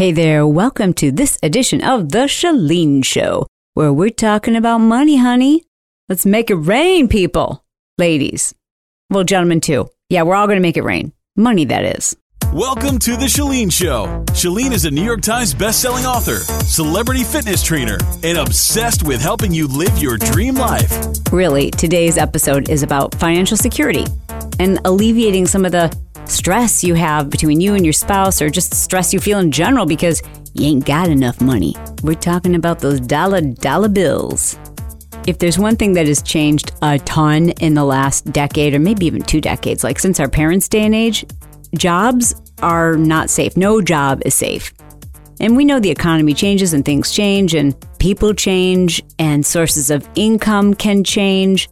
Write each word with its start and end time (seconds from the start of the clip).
Hey 0.00 0.12
there, 0.12 0.46
welcome 0.46 0.94
to 0.94 1.12
this 1.12 1.36
edition 1.42 1.84
of 1.84 2.08
The 2.08 2.20
Chalene 2.20 3.04
Show, 3.04 3.46
where 3.74 3.92
we're 3.92 4.08
talking 4.08 4.56
about 4.56 4.78
money, 4.78 5.18
honey. 5.18 5.64
Let's 6.08 6.24
make 6.24 6.48
it 6.48 6.54
rain, 6.54 7.06
people. 7.06 7.62
Ladies. 7.98 8.54
Well, 9.10 9.24
gentlemen, 9.24 9.60
too. 9.60 9.90
Yeah, 10.08 10.22
we're 10.22 10.36
all 10.36 10.46
going 10.46 10.56
to 10.56 10.62
make 10.62 10.78
it 10.78 10.84
rain. 10.84 11.12
Money, 11.36 11.66
that 11.66 11.84
is. 11.84 12.16
Welcome 12.50 12.98
to 13.00 13.10
The 13.10 13.26
Chalene 13.26 13.70
Show. 13.70 14.24
Chalene 14.28 14.72
is 14.72 14.86
a 14.86 14.90
New 14.90 15.04
York 15.04 15.20
Times 15.20 15.52
bestselling 15.52 16.06
author, 16.06 16.36
celebrity 16.64 17.22
fitness 17.22 17.62
trainer, 17.62 17.98
and 18.22 18.38
obsessed 18.38 19.02
with 19.02 19.20
helping 19.20 19.52
you 19.52 19.68
live 19.68 19.98
your 19.98 20.16
dream 20.16 20.54
life. 20.54 20.90
Really, 21.30 21.70
today's 21.70 22.16
episode 22.16 22.70
is 22.70 22.82
about 22.82 23.14
financial 23.16 23.58
security 23.58 24.06
and 24.58 24.80
alleviating 24.86 25.46
some 25.46 25.66
of 25.66 25.72
the 25.72 25.94
stress 26.30 26.84
you 26.84 26.94
have 26.94 27.28
between 27.28 27.60
you 27.60 27.74
and 27.74 27.84
your 27.84 27.92
spouse 27.92 28.40
or 28.40 28.50
just 28.50 28.74
stress 28.74 29.12
you 29.12 29.20
feel 29.20 29.38
in 29.38 29.50
general 29.50 29.86
because 29.86 30.22
you 30.54 30.66
ain't 30.66 30.86
got 30.86 31.08
enough 31.08 31.40
money. 31.40 31.74
We're 32.02 32.14
talking 32.14 32.54
about 32.54 32.78
those 32.78 33.00
dollar 33.00 33.40
dollar 33.40 33.88
bills. 33.88 34.58
If 35.26 35.38
there's 35.38 35.58
one 35.58 35.76
thing 35.76 35.92
that 35.94 36.06
has 36.06 36.22
changed 36.22 36.72
a 36.82 36.98
ton 37.00 37.50
in 37.60 37.74
the 37.74 37.84
last 37.84 38.32
decade 38.32 38.74
or 38.74 38.78
maybe 38.78 39.06
even 39.06 39.22
two 39.22 39.40
decades, 39.40 39.84
like 39.84 39.98
since 39.98 40.18
our 40.18 40.28
parents' 40.28 40.68
day 40.68 40.84
and 40.84 40.94
age, 40.94 41.26
jobs 41.76 42.34
are 42.62 42.96
not 42.96 43.30
safe. 43.30 43.56
No 43.56 43.80
job 43.82 44.22
is 44.24 44.34
safe. 44.34 44.72
And 45.40 45.56
we 45.56 45.64
know 45.64 45.80
the 45.80 45.90
economy 45.90 46.34
changes 46.34 46.74
and 46.74 46.84
things 46.84 47.10
change 47.12 47.54
and 47.54 47.74
people 47.98 48.34
change 48.34 49.02
and 49.18 49.44
sources 49.44 49.90
of 49.90 50.08
income 50.14 50.74
can 50.74 51.02
change. 51.02 51.68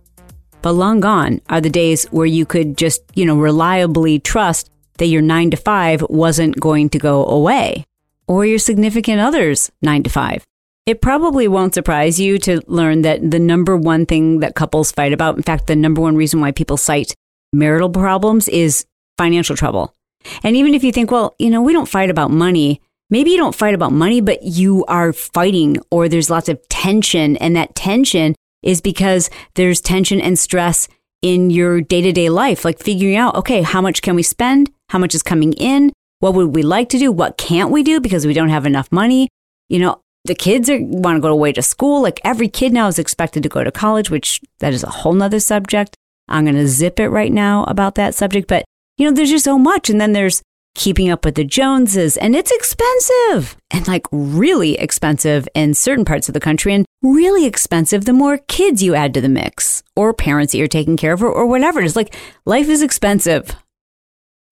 But 0.62 0.72
long 0.72 1.00
gone 1.00 1.40
are 1.48 1.60
the 1.60 1.70
days 1.70 2.04
where 2.06 2.26
you 2.26 2.44
could 2.44 2.76
just, 2.76 3.02
you 3.14 3.24
know, 3.24 3.36
reliably 3.36 4.18
trust 4.18 4.70
that 4.98 5.06
your 5.06 5.22
nine 5.22 5.50
to 5.50 5.56
five 5.56 6.02
wasn't 6.08 6.58
going 6.58 6.88
to 6.90 6.98
go 6.98 7.24
away 7.24 7.84
or 8.26 8.44
your 8.44 8.58
significant 8.58 9.20
other's 9.20 9.70
nine 9.82 10.02
to 10.02 10.10
five. 10.10 10.44
It 10.86 11.02
probably 11.02 11.48
won't 11.48 11.74
surprise 11.74 12.18
you 12.18 12.38
to 12.38 12.62
learn 12.66 13.02
that 13.02 13.30
the 13.30 13.38
number 13.38 13.76
one 13.76 14.06
thing 14.06 14.40
that 14.40 14.54
couples 14.54 14.90
fight 14.90 15.12
about, 15.12 15.36
in 15.36 15.42
fact, 15.42 15.66
the 15.66 15.76
number 15.76 16.00
one 16.00 16.16
reason 16.16 16.40
why 16.40 16.50
people 16.50 16.76
cite 16.76 17.14
marital 17.52 17.90
problems 17.90 18.48
is 18.48 18.86
financial 19.16 19.54
trouble. 19.54 19.94
And 20.42 20.56
even 20.56 20.74
if 20.74 20.82
you 20.82 20.92
think, 20.92 21.10
well, 21.10 21.34
you 21.38 21.50
know, 21.50 21.62
we 21.62 21.72
don't 21.72 21.88
fight 21.88 22.10
about 22.10 22.30
money, 22.30 22.80
maybe 23.10 23.30
you 23.30 23.36
don't 23.36 23.54
fight 23.54 23.74
about 23.74 23.92
money, 23.92 24.20
but 24.20 24.42
you 24.42 24.84
are 24.86 25.12
fighting 25.12 25.78
or 25.90 26.08
there's 26.08 26.30
lots 26.30 26.48
of 26.48 26.66
tension. 26.68 27.36
And 27.36 27.54
that 27.54 27.74
tension 27.74 28.34
is 28.62 28.80
because 28.80 29.30
there's 29.54 29.80
tension 29.80 30.20
and 30.20 30.38
stress 30.38 30.88
in 31.22 31.50
your 31.50 31.80
day 31.80 32.00
to 32.00 32.12
day 32.12 32.28
life, 32.28 32.64
like 32.64 32.78
figuring 32.78 33.16
out, 33.16 33.34
okay, 33.34 33.62
how 33.62 33.80
much 33.80 34.02
can 34.02 34.14
we 34.14 34.22
spend? 34.22 34.70
How 34.90 34.98
much 34.98 35.14
is 35.14 35.22
coming 35.22 35.52
in? 35.54 35.92
What 36.20 36.34
would 36.34 36.54
we 36.54 36.62
like 36.62 36.88
to 36.90 36.98
do? 36.98 37.12
What 37.12 37.36
can't 37.36 37.70
we 37.70 37.82
do 37.82 38.00
because 38.00 38.26
we 38.26 38.34
don't 38.34 38.48
have 38.48 38.66
enough 38.66 38.90
money? 38.90 39.28
You 39.68 39.78
know, 39.78 40.00
the 40.24 40.34
kids 40.34 40.68
are, 40.68 40.78
want 40.80 41.16
to 41.16 41.20
go 41.20 41.28
away 41.28 41.52
to 41.52 41.62
school. 41.62 42.02
Like 42.02 42.20
every 42.24 42.48
kid 42.48 42.72
now 42.72 42.88
is 42.88 42.98
expected 42.98 43.42
to 43.42 43.48
go 43.48 43.64
to 43.64 43.70
college, 43.70 44.10
which 44.10 44.40
that 44.60 44.72
is 44.72 44.82
a 44.82 44.90
whole 44.90 45.12
nother 45.12 45.40
subject. 45.40 45.94
I'm 46.28 46.44
going 46.44 46.56
to 46.56 46.66
zip 46.68 47.00
it 47.00 47.08
right 47.08 47.32
now 47.32 47.64
about 47.64 47.94
that 47.94 48.14
subject. 48.14 48.48
But, 48.48 48.64
you 48.96 49.06
know, 49.06 49.14
there's 49.14 49.30
just 49.30 49.44
so 49.44 49.58
much. 49.58 49.88
And 49.88 50.00
then 50.00 50.12
there's 50.12 50.42
keeping 50.78 51.10
up 51.10 51.24
with 51.24 51.34
the 51.34 51.44
Joneses, 51.44 52.16
and 52.16 52.34
it's 52.34 52.52
expensive 52.52 53.56
and 53.70 53.86
like 53.86 54.06
really 54.12 54.78
expensive 54.78 55.46
in 55.54 55.74
certain 55.74 56.04
parts 56.04 56.28
of 56.28 56.34
the 56.34 56.40
country, 56.40 56.72
and 56.72 56.86
really 57.02 57.44
expensive 57.44 58.04
the 58.04 58.12
more 58.14 58.38
kids 58.38 58.82
you 58.82 58.94
add 58.94 59.12
to 59.12 59.20
the 59.20 59.28
mix, 59.28 59.82
or 59.96 60.14
parents 60.14 60.52
that 60.52 60.58
you're 60.58 60.68
taking 60.68 60.96
care 60.96 61.12
of, 61.12 61.22
or, 61.22 61.30
or 61.30 61.46
whatever. 61.46 61.82
It's 61.82 61.96
like 61.96 62.16
life 62.46 62.68
is 62.68 62.80
expensive. 62.80 63.50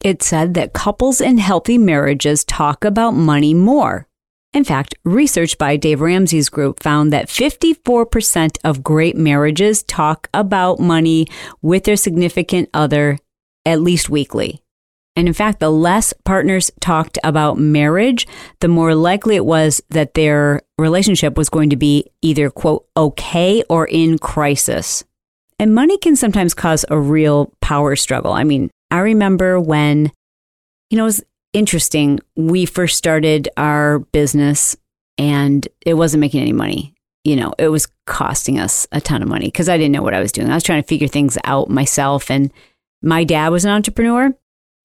It 0.02 0.22
said 0.22 0.54
that 0.54 0.74
couples 0.74 1.20
in 1.20 1.38
healthy 1.38 1.78
marriages 1.78 2.44
talk 2.44 2.84
about 2.84 3.12
money 3.12 3.54
more. 3.54 4.06
In 4.52 4.64
fact, 4.64 4.94
research 5.04 5.58
by 5.58 5.76
Dave 5.76 6.00
Ramsey's 6.00 6.48
group 6.48 6.82
found 6.82 7.12
that 7.12 7.28
54% 7.28 8.58
of 8.64 8.82
great 8.82 9.16
marriages 9.16 9.82
talk 9.84 10.28
about 10.34 10.80
money 10.80 11.26
with 11.62 11.84
their 11.84 11.96
significant 11.96 12.68
other 12.74 13.18
at 13.64 13.80
least 13.80 14.08
weekly. 14.10 14.62
And 15.16 15.26
in 15.26 15.34
fact, 15.34 15.60
the 15.60 15.70
less 15.70 16.12
partners 16.24 16.70
talked 16.80 17.18
about 17.24 17.58
marriage, 17.58 18.26
the 18.60 18.68
more 18.68 18.94
likely 18.94 19.34
it 19.34 19.46
was 19.46 19.82
that 19.88 20.12
their 20.12 20.60
relationship 20.78 21.38
was 21.38 21.48
going 21.48 21.70
to 21.70 21.76
be 21.76 22.04
either, 22.20 22.50
quote, 22.50 22.86
okay 22.96 23.62
or 23.70 23.86
in 23.86 24.18
crisis. 24.18 25.04
And 25.58 25.74
money 25.74 25.96
can 25.96 26.16
sometimes 26.16 26.52
cause 26.52 26.84
a 26.90 27.00
real 27.00 27.50
power 27.62 27.96
struggle. 27.96 28.32
I 28.32 28.44
mean, 28.44 28.70
I 28.90 28.98
remember 28.98 29.58
when, 29.58 30.12
you 30.90 30.98
know, 30.98 31.04
it 31.04 31.06
was 31.06 31.24
interesting. 31.54 32.20
We 32.36 32.66
first 32.66 32.98
started 32.98 33.48
our 33.56 34.00
business 34.00 34.76
and 35.16 35.66
it 35.86 35.94
wasn't 35.94 36.20
making 36.20 36.42
any 36.42 36.52
money. 36.52 36.94
You 37.24 37.36
know, 37.36 37.54
it 37.58 37.68
was 37.68 37.88
costing 38.06 38.58
us 38.58 38.86
a 38.92 39.00
ton 39.00 39.22
of 39.22 39.28
money 39.28 39.46
because 39.46 39.70
I 39.70 39.78
didn't 39.78 39.92
know 39.92 40.02
what 40.02 40.14
I 40.14 40.20
was 40.20 40.30
doing. 40.30 40.50
I 40.50 40.54
was 40.54 40.62
trying 40.62 40.82
to 40.82 40.86
figure 40.86 41.08
things 41.08 41.38
out 41.44 41.70
myself. 41.70 42.30
And 42.30 42.52
my 43.02 43.24
dad 43.24 43.48
was 43.48 43.64
an 43.64 43.70
entrepreneur. 43.70 44.36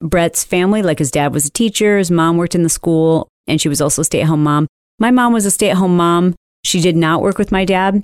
Bret's 0.02 0.44
family, 0.44 0.82
like 0.82 1.00
his 1.00 1.12
dad 1.12 1.34
was 1.34 1.46
a 1.46 1.52
teacher, 1.52 1.98
his 1.98 2.12
mom 2.12 2.38
worked 2.38 2.56
in 2.56 2.64
the 2.64 2.70
school, 2.70 3.28
and 3.48 3.62
she 3.62 3.70
was 3.70 3.82
also 3.82 4.02
a 4.02 4.06
stay 4.06 4.22
at 4.22 4.28
home 4.28 4.44
mom. 4.44 4.68
My 5.00 5.12
mom 5.12 5.34
was 5.34 5.46
a 5.46 5.52
stay 5.52 5.70
at 5.70 5.78
home 5.78 5.96
mom. 5.96 6.36
She 6.64 6.82
did 6.82 6.96
not 6.96 7.22
work 7.22 7.38
with 7.38 7.52
my 7.52 7.66
dad, 7.66 8.04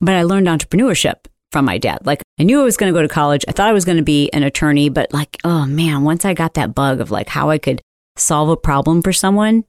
but 0.00 0.14
I 0.14 0.22
learned 0.22 0.46
entrepreneurship 0.46 1.26
from 1.52 1.64
my 1.64 1.78
dad. 1.78 2.04
Like 2.04 2.22
I 2.38 2.42
knew 2.42 2.60
I 2.60 2.64
was 2.64 2.76
going 2.76 2.92
to 2.92 2.98
go 2.98 3.02
to 3.02 3.08
college. 3.08 3.44
I 3.48 3.52
thought 3.52 3.68
I 3.68 3.74
was 3.74 3.84
going 3.84 3.98
to 3.98 4.04
be 4.04 4.30
an 4.32 4.42
attorney, 4.42 4.88
but 4.88 5.12
like, 5.12 5.38
oh 5.44 5.66
man, 5.66 6.04
once 6.04 6.24
I 6.24 6.34
got 6.34 6.54
that 6.54 6.74
bug 6.74 7.00
of 7.00 7.10
like 7.10 7.28
how 7.28 7.50
I 7.50 7.58
could 7.58 7.80
solve 8.16 8.48
a 8.48 8.56
problem 8.56 9.02
for 9.02 9.12
someone, 9.12 9.64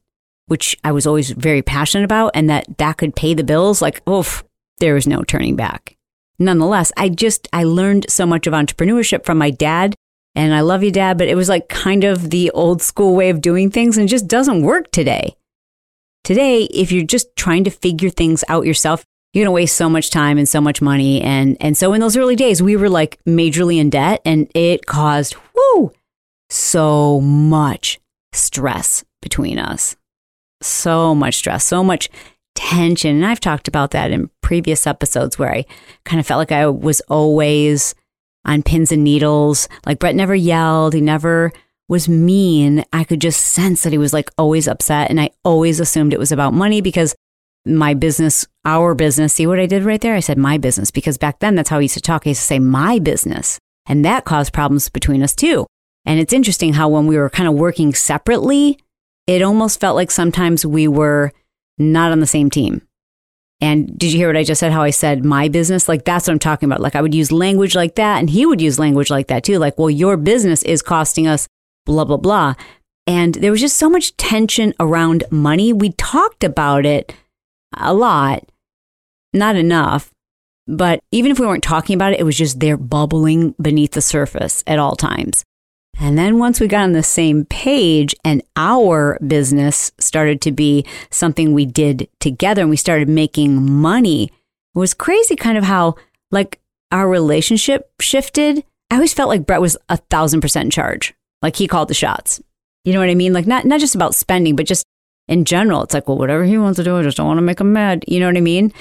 which 0.48 0.78
I 0.84 0.92
was 0.92 1.06
always 1.06 1.32
very 1.32 1.62
passionate 1.62 2.06
about, 2.06 2.32
and 2.34 2.50
that 2.50 2.78
that 2.78 2.98
could 2.98 3.16
pay 3.16 3.34
the 3.34 3.44
bills, 3.44 3.82
like, 3.82 4.08
oof, 4.08 4.44
there 4.80 4.94
was 4.94 5.08
no 5.08 5.24
turning 5.24 5.56
back. 5.56 5.96
Nonetheless, 6.40 6.92
I 6.96 7.10
just, 7.10 7.48
I 7.52 7.64
learned 7.64 8.06
so 8.10 8.26
much 8.26 8.48
of 8.48 8.54
entrepreneurship 8.54 9.26
from 9.26 9.38
my 9.38 9.50
dad 9.50 9.96
and 10.38 10.54
I 10.54 10.60
love 10.60 10.84
you, 10.84 10.92
dad, 10.92 11.18
but 11.18 11.28
it 11.28 11.34
was 11.34 11.50
like 11.50 11.68
kind 11.68 12.04
of 12.04 12.30
the 12.30 12.52
old 12.52 12.84
school 12.84 13.16
way 13.16 13.32
of 13.32 13.42
doing 13.42 13.72
things 13.72 13.98
and 13.98 14.08
it 14.08 14.12
just 14.12 14.28
doesn't 14.28 14.62
work 14.62 14.92
today. 14.92 15.36
Today, 16.24 16.66
if 16.66 16.92
you're 16.92 17.04
just 17.04 17.36
trying 17.36 17.64
to 17.64 17.72
figure 17.72 18.12
things 18.12 18.44
out 18.48 18.68
yourself, 18.68 19.04
you're 19.34 19.42
going 19.42 19.48
to 19.48 19.56
waste 19.56 19.76
so 19.76 19.90
much 19.90 20.12
time 20.12 20.38
and 20.38 20.48
so 20.48 20.62
much 20.62 20.80
money. 20.80 21.24
And, 21.24 21.58
and 21.60 21.76
so 21.76 21.92
in 21.92 22.02
those 22.02 22.16
early 22.16 22.36
days, 22.36 22.62
we 22.62 22.76
were 22.76 22.88
like 22.88 23.18
majorly 23.28 23.80
in 23.80 23.90
debt 23.90 24.22
and 24.26 24.48
it 24.54 24.86
caused, 24.86 25.34
whoo, 25.56 25.92
so 26.52 27.20
much 27.20 28.00
stress 28.32 29.04
between 29.24 29.58
us. 29.58 29.96
So 30.62 31.16
much 31.16 31.38
stress, 31.38 31.66
so 31.66 31.84
much 31.84 32.10
tension. 32.54 33.16
And 33.16 33.26
I've 33.26 33.40
talked 33.40 33.68
about 33.68 33.90
that 33.90 34.12
in 34.12 34.30
previous 34.42 34.86
episodes 34.86 35.40
where 35.40 35.52
I 35.52 35.66
kind 36.06 36.20
of 36.20 36.28
felt 36.28 36.38
like 36.38 36.52
I 36.52 36.68
was 36.68 37.02
always 37.10 37.96
on 38.48 38.64
pins 38.64 38.92
and 38.92 39.04
needles. 39.04 39.68
Like 39.86 40.00
Bret 40.00 40.16
never 40.16 40.34
yelled. 40.34 40.94
He 40.94 41.02
never 41.02 41.52
was 41.88 42.10
mean. 42.10 42.84
I 42.92 43.04
could 43.04 43.22
just 43.22 43.42
sense 43.42 43.84
that 43.84 43.92
he 43.92 43.98
was 43.98 44.14
like 44.14 44.32
always 44.38 44.68
upset. 44.68 45.10
And 45.10 45.22
I 45.22 45.30
always 45.44 45.80
assumed 45.80 46.14
it 46.14 46.20
was 46.20 46.32
about 46.32 46.54
money 46.54 46.82
because 46.82 47.16
my 47.66 47.94
business, 47.94 48.48
our 48.66 48.96
business, 48.96 49.34
see 49.34 49.46
what 49.46 49.60
I 49.60 49.66
did 49.66 49.84
right 49.84 50.02
there? 50.02 50.16
I 50.16 50.22
said 50.22 50.38
my 50.38 50.58
business 50.58 50.90
because 50.90 51.18
back 51.18 51.40
then 51.40 51.56
that's 51.56 51.70
how 51.70 51.80
he 51.80 51.86
used 51.86 51.96
to 51.96 52.02
talk. 52.02 52.24
He 52.24 52.32
used 52.32 52.42
to 52.42 52.48
say 52.48 52.60
my 52.60 53.00
business. 53.00 53.60
And 53.86 54.04
that 54.06 54.26
caused 54.26 54.54
problems 54.54 54.90
between 54.90 55.22
us 55.22 55.36
too. 55.36 55.66
And 56.06 56.20
it's 56.20 56.34
interesting 56.34 56.74
how 56.74 56.88
when 56.88 57.08
we 57.08 57.18
were 57.18 57.30
kind 57.30 57.50
of 57.50 57.56
working 57.56 57.94
separately, 57.94 58.80
it 59.28 59.42
almost 59.42 59.80
felt 59.80 59.96
like 59.96 60.12
sometimes 60.12 60.66
we 60.66 60.88
were 60.88 61.34
not 61.78 62.12
on 62.12 62.22
the 62.22 62.28
same 62.28 62.50
team. 62.50 62.87
And 63.60 63.98
did 63.98 64.12
you 64.12 64.20
hear 64.20 64.28
what 64.28 64.38
I 64.38 64.44
just 64.44 64.60
said? 64.60 64.72
How 64.72 64.84
I 64.84 64.92
said 64.92 65.26
my 65.26 65.48
business? 65.48 65.88
Like 65.88 66.06
that's 66.06 66.28
what 66.28 66.34
I'm 66.34 66.40
talking 66.40 66.68
about. 66.68 66.82
Like 66.82 66.96
I 66.96 67.02
would 67.02 67.16
use 67.16 67.32
language 67.32 67.76
like 67.76 67.96
that, 67.96 68.20
and 68.20 68.30
he 68.30 68.46
would 68.46 68.62
use 68.62 68.78
language 68.78 69.10
like 69.10 69.28
that 69.28 69.44
too. 69.44 69.58
Like, 69.58 69.78
well, 69.80 69.90
your 69.90 70.18
business 70.18 70.64
is 70.64 70.82
costing 70.82 71.28
us 71.28 71.48
blah, 71.86 72.06
blah, 72.06 72.18
blah. 72.18 72.54
And 73.08 73.36
there 73.36 73.52
was 73.52 73.62
just 73.62 73.78
so 73.78 73.90
much 73.90 74.16
tension 74.18 74.74
around 74.80 75.24
money. 75.32 75.72
We 75.72 75.94
talked 75.94 76.44
about 76.44 76.86
it 76.86 77.16
a 77.76 77.94
lot, 77.94 78.44
not 79.34 79.56
enough. 79.56 80.12
But 80.68 81.00
even 81.12 81.32
if 81.32 81.40
we 81.40 81.48
weren't 81.48 81.64
talking 81.64 81.94
about 81.96 82.12
it, 82.12 82.20
it 82.20 82.24
was 82.24 82.38
just 82.38 82.60
there 82.60 82.76
bubbling 82.76 83.56
beneath 83.62 83.94
the 83.94 84.02
surface 84.02 84.64
at 84.68 84.80
all 84.80 84.98
times. 84.98 85.46
And 86.00 86.18
then 86.18 86.38
once 86.38 86.60
we 86.60 86.68
got 86.68 86.84
on 86.84 86.92
the 86.92 87.04
same 87.04 87.46
page 87.46 88.16
and 88.24 88.44
our 88.56 89.18
business 89.26 89.92
started 89.98 90.42
to 90.42 90.52
be 90.52 90.86
something 91.10 91.54
we 91.54 91.66
did 91.66 92.08
together 92.20 92.62
and 92.62 92.70
we 92.70 92.78
started 92.78 93.10
making 93.10 93.72
money, 93.72 94.26
it 94.26 94.80
was 94.80 94.94
crazy 94.94 95.36
kind 95.36 95.58
of 95.58 95.64
how 95.64 95.96
like 96.32 96.60
our 96.92 97.10
relationship 97.10 97.92
shifted. 98.00 98.64
I 98.92 98.96
always 98.96 99.14
felt 99.14 99.30
like 99.30 99.46
Bret 99.46 99.60
was 99.60 99.76
a 99.90 99.98
thousand 99.98 100.42
percent 100.42 100.66
in 100.66 100.72
charge. 100.72 101.14
Like 101.42 101.56
he 101.56 101.68
called 101.68 101.88
the 101.88 101.94
shots. 101.94 102.42
You 102.86 102.94
know 102.94 103.00
what 103.00 103.10
I 103.10 103.16
mean? 103.16 103.34
Like 103.34 103.48
not 103.48 103.66
not 103.66 103.80
just 103.80 103.96
about 103.96 104.16
spending, 104.16 104.56
but 104.56 104.68
just 104.68 104.86
in 105.28 105.46
general. 105.46 105.84
It's 105.84 105.94
like, 105.94 106.08
well, 106.08 106.18
whatever 106.18 106.44
he 106.46 106.58
wants 106.58 106.78
to 106.78 106.84
do, 106.84 106.98
I 106.98 107.04
just 107.04 107.18
don't 107.18 107.28
want 107.28 107.40
to 107.40 107.42
make 107.42 107.60
him 107.60 107.74
mad. 107.74 108.06
You 108.08 108.20
know 108.20 108.28
what 108.28 108.38
I 108.38 108.42
mean? 108.42 108.72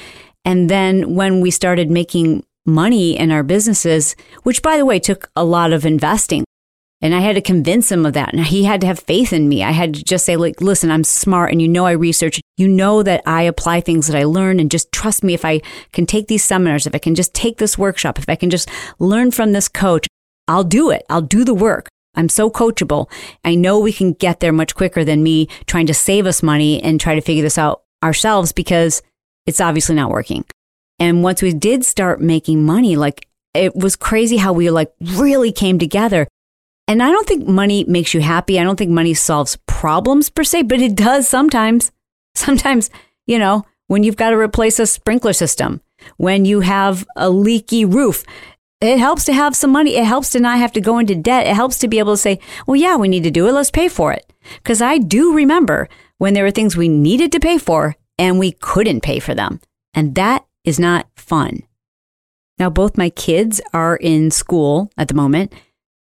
And 0.45 0.71
then 0.71 1.17
when 1.17 1.41
we 1.41 1.51
started 1.51 1.91
making 1.91 2.45
money 2.65 3.19
in 3.19 3.31
our 3.33 3.43
businesses, 3.43 4.15
which 4.43 4.63
by 4.63 4.77
the 4.77 4.85
way 4.85 4.99
took 4.99 5.31
a 5.35 5.45
lot 5.45 5.73
of 5.73 5.85
investing, 5.85 6.45
And 7.03 7.15
I 7.15 7.21
had 7.21 7.35
to 7.35 7.43
convince 7.43 7.93
him 7.93 8.07
of 8.07 8.15
that. 8.15 8.33
And 8.33 8.45
he 8.45 8.65
had 8.65 8.81
to 8.81 8.87
have 8.87 8.99
faith 8.99 9.33
in 9.33 9.49
me. 9.49 9.63
I 9.63 9.73
had 9.73 9.95
to 9.95 10.05
just 10.05 10.25
say, 10.25 10.37
like, 10.37 10.61
listen, 10.61 10.91
I'm 10.91 11.05
smart 11.05 11.53
and 11.53 11.61
you 11.61 11.69
know 11.69 11.85
I 11.85 11.93
research. 11.93 12.41
You 12.57 12.69
know 12.69 13.03
that 13.03 13.23
I 13.27 13.43
apply 13.43 13.81
things 13.83 14.07
that 14.07 14.17
I 14.17 14.25
learn 14.25 14.59
and 14.59 14.71
just 14.71 14.91
trust 14.93 15.23
me 15.23 15.35
if 15.35 15.45
I 15.45 15.61
can 15.93 16.07
take 16.07 16.29
these 16.29 16.43
seminars, 16.43 16.87
if 16.87 16.95
I 16.95 16.99
can 16.99 17.15
just 17.15 17.35
take 17.35 17.59
this 17.59 17.77
workshop, 17.77 18.19
if 18.19 18.29
I 18.29 18.35
can 18.35 18.49
just 18.49 18.71
learn 18.99 19.31
from 19.31 19.53
this 19.53 19.69
coach, 19.69 20.07
I'll 20.49 20.65
do 20.65 20.91
it. 20.91 21.05
I'll 21.11 21.23
do 21.23 21.45
the 21.45 21.55
work. 21.55 21.89
I'm 22.15 22.31
so 22.31 22.51
coachable. 22.51 23.11
I 23.45 23.55
know 23.55 23.79
we 23.79 23.93
can 23.93 24.15
get 24.15 24.41
there 24.41 24.53
much 24.53 24.75
quicker 24.75 25.05
than 25.05 25.23
me 25.23 25.49
trying 25.67 25.87
to 25.87 25.95
save 25.95 26.27
us 26.27 26.43
money 26.43 26.83
and 26.83 26.99
try 26.99 27.15
to 27.15 27.21
figure 27.21 27.43
this 27.43 27.59
out 27.59 27.83
ourselves 28.03 28.53
because 28.53 29.03
it's 29.45 29.61
obviously 29.61 29.95
not 29.95 30.11
working. 30.11 30.45
And 30.99 31.23
once 31.23 31.43
we 31.43 31.53
did 31.53 31.85
start 31.85 32.21
making 32.21 32.65
money, 32.65 32.97
like 32.97 33.29
it 33.55 33.77
was 33.77 33.97
crazy 33.97 34.39
how 34.39 34.53
we 34.53 34.71
like 34.71 34.93
really 35.01 35.53
came 35.53 35.79
together. 35.79 36.27
And 36.89 37.03
I 37.03 37.11
don't 37.11 37.27
think 37.27 37.47
money 37.47 37.85
makes 37.85 38.15
you 38.15 38.21
happy. 38.21 38.61
I 38.61 38.65
don't 38.65 38.77
think 38.77 38.91
money 38.91 39.15
solves 39.15 39.57
problems 39.67 40.31
per 40.31 40.45
se, 40.45 40.63
but 40.63 40.81
it 40.81 40.95
does 40.95 41.29
sometimes. 41.29 41.91
Sometimes, 42.37 42.91
you 43.27 43.39
know, 43.39 43.65
when 43.87 44.03
you've 44.03 44.17
got 44.17 44.31
to 44.31 44.37
replace 44.37 44.79
a 44.79 44.87
sprinkler 44.87 45.33
system, 45.33 45.81
when 46.19 46.45
you 46.45 46.61
have 46.61 47.07
a 47.17 47.31
leaky 47.31 47.85
roof, 47.85 48.25
it 48.81 48.99
helps 48.99 49.25
to 49.25 49.33
have 49.33 49.57
some 49.57 49.73
money. 49.73 49.97
It 49.97 50.05
helps 50.05 50.31
to 50.31 50.41
not 50.41 50.59
have 50.59 50.73
to 50.73 50.81
go 50.83 50.99
into 50.99 51.15
debt. 51.15 51.47
It 51.47 51.55
helps 51.55 51.79
to 51.79 51.89
be 51.89 51.99
able 51.99 52.13
to 52.13 52.19
say, 52.19 52.39
well, 52.67 52.77
yeah, 52.77 52.97
we 52.97 53.09
need 53.09 53.23
to 53.23 53.31
do 53.31 53.49
it. 53.49 53.53
Let's 53.53 53.71
pay 53.71 53.89
for 53.89 54.13
it. 54.13 54.31
Because 54.57 54.83
I 54.83 54.99
do 54.99 55.33
remember 55.33 55.89
when 56.19 56.35
there 56.35 56.45
were 56.45 56.51
things 56.51 56.77
we 56.77 56.89
needed 56.89 57.33
to 57.33 57.41
pay 57.41 57.59
for 57.59 57.97
and 58.19 58.39
we 58.39 58.53
couldn't 58.53 59.01
pay 59.01 59.19
for 59.19 59.35
them. 59.35 59.61
And 59.95 60.15
that 60.17 60.45
is 60.65 60.79
not 60.79 61.09
fun. 61.17 61.63
Now, 62.59 62.71
both 62.71 62.99
my 62.99 63.11
kids 63.11 63.61
are 63.73 63.97
in 63.97 64.31
school 64.31 64.91
at 64.97 65.09
the 65.09 65.15
moment. 65.15 65.53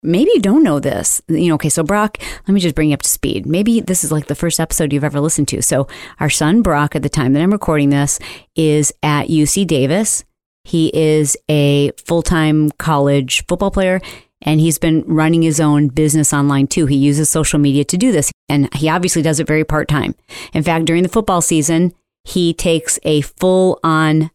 Maybe 0.04 0.30
you 0.34 0.40
don't 0.40 0.62
know 0.62 0.80
this. 0.80 1.22
You 1.28 1.48
know, 1.48 1.54
okay, 1.54 1.70
so 1.70 1.82
Brock, 1.82 2.18
let 2.46 2.54
me 2.54 2.60
just 2.60 2.74
bring 2.74 2.90
you 2.90 2.94
up 2.94 3.02
to 3.02 3.08
speed. 3.08 3.46
Maybe 3.46 3.80
this 3.80 4.04
is 4.04 4.12
like 4.12 4.26
the 4.26 4.34
first 4.34 4.60
episode 4.60 4.92
you've 4.92 5.02
ever 5.02 5.18
listened 5.18 5.48
to. 5.48 5.62
So, 5.62 5.88
our 6.20 6.28
son 6.28 6.60
Brock, 6.60 6.94
at 6.94 7.02
the 7.02 7.08
time 7.08 7.32
that 7.32 7.42
I'm 7.42 7.50
recording 7.50 7.88
this, 7.88 8.18
is 8.54 8.92
at 9.02 9.28
UC 9.28 9.66
Davis. 9.66 10.22
He 10.62 10.90
is 10.94 11.36
a 11.48 11.90
full 11.92 12.22
time 12.22 12.70
college 12.72 13.46
football 13.46 13.70
player 13.70 14.00
and 14.42 14.60
he's 14.60 14.78
been 14.78 15.02
running 15.06 15.42
his 15.42 15.58
own 15.58 15.88
business 15.88 16.32
online 16.32 16.66
too. 16.66 16.86
He 16.86 16.96
uses 16.96 17.30
social 17.30 17.58
media 17.58 17.84
to 17.84 17.96
do 17.96 18.12
this 18.12 18.30
and 18.48 18.72
he 18.74 18.88
obviously 18.88 19.22
does 19.22 19.40
it 19.40 19.46
very 19.46 19.64
part 19.64 19.88
time. 19.88 20.14
In 20.52 20.62
fact, 20.62 20.84
during 20.84 21.02
the 21.02 21.08
football 21.08 21.40
season, 21.40 21.94
he 22.24 22.52
takes 22.52 22.98
a 23.04 23.22
full 23.22 23.80
on 23.82 24.30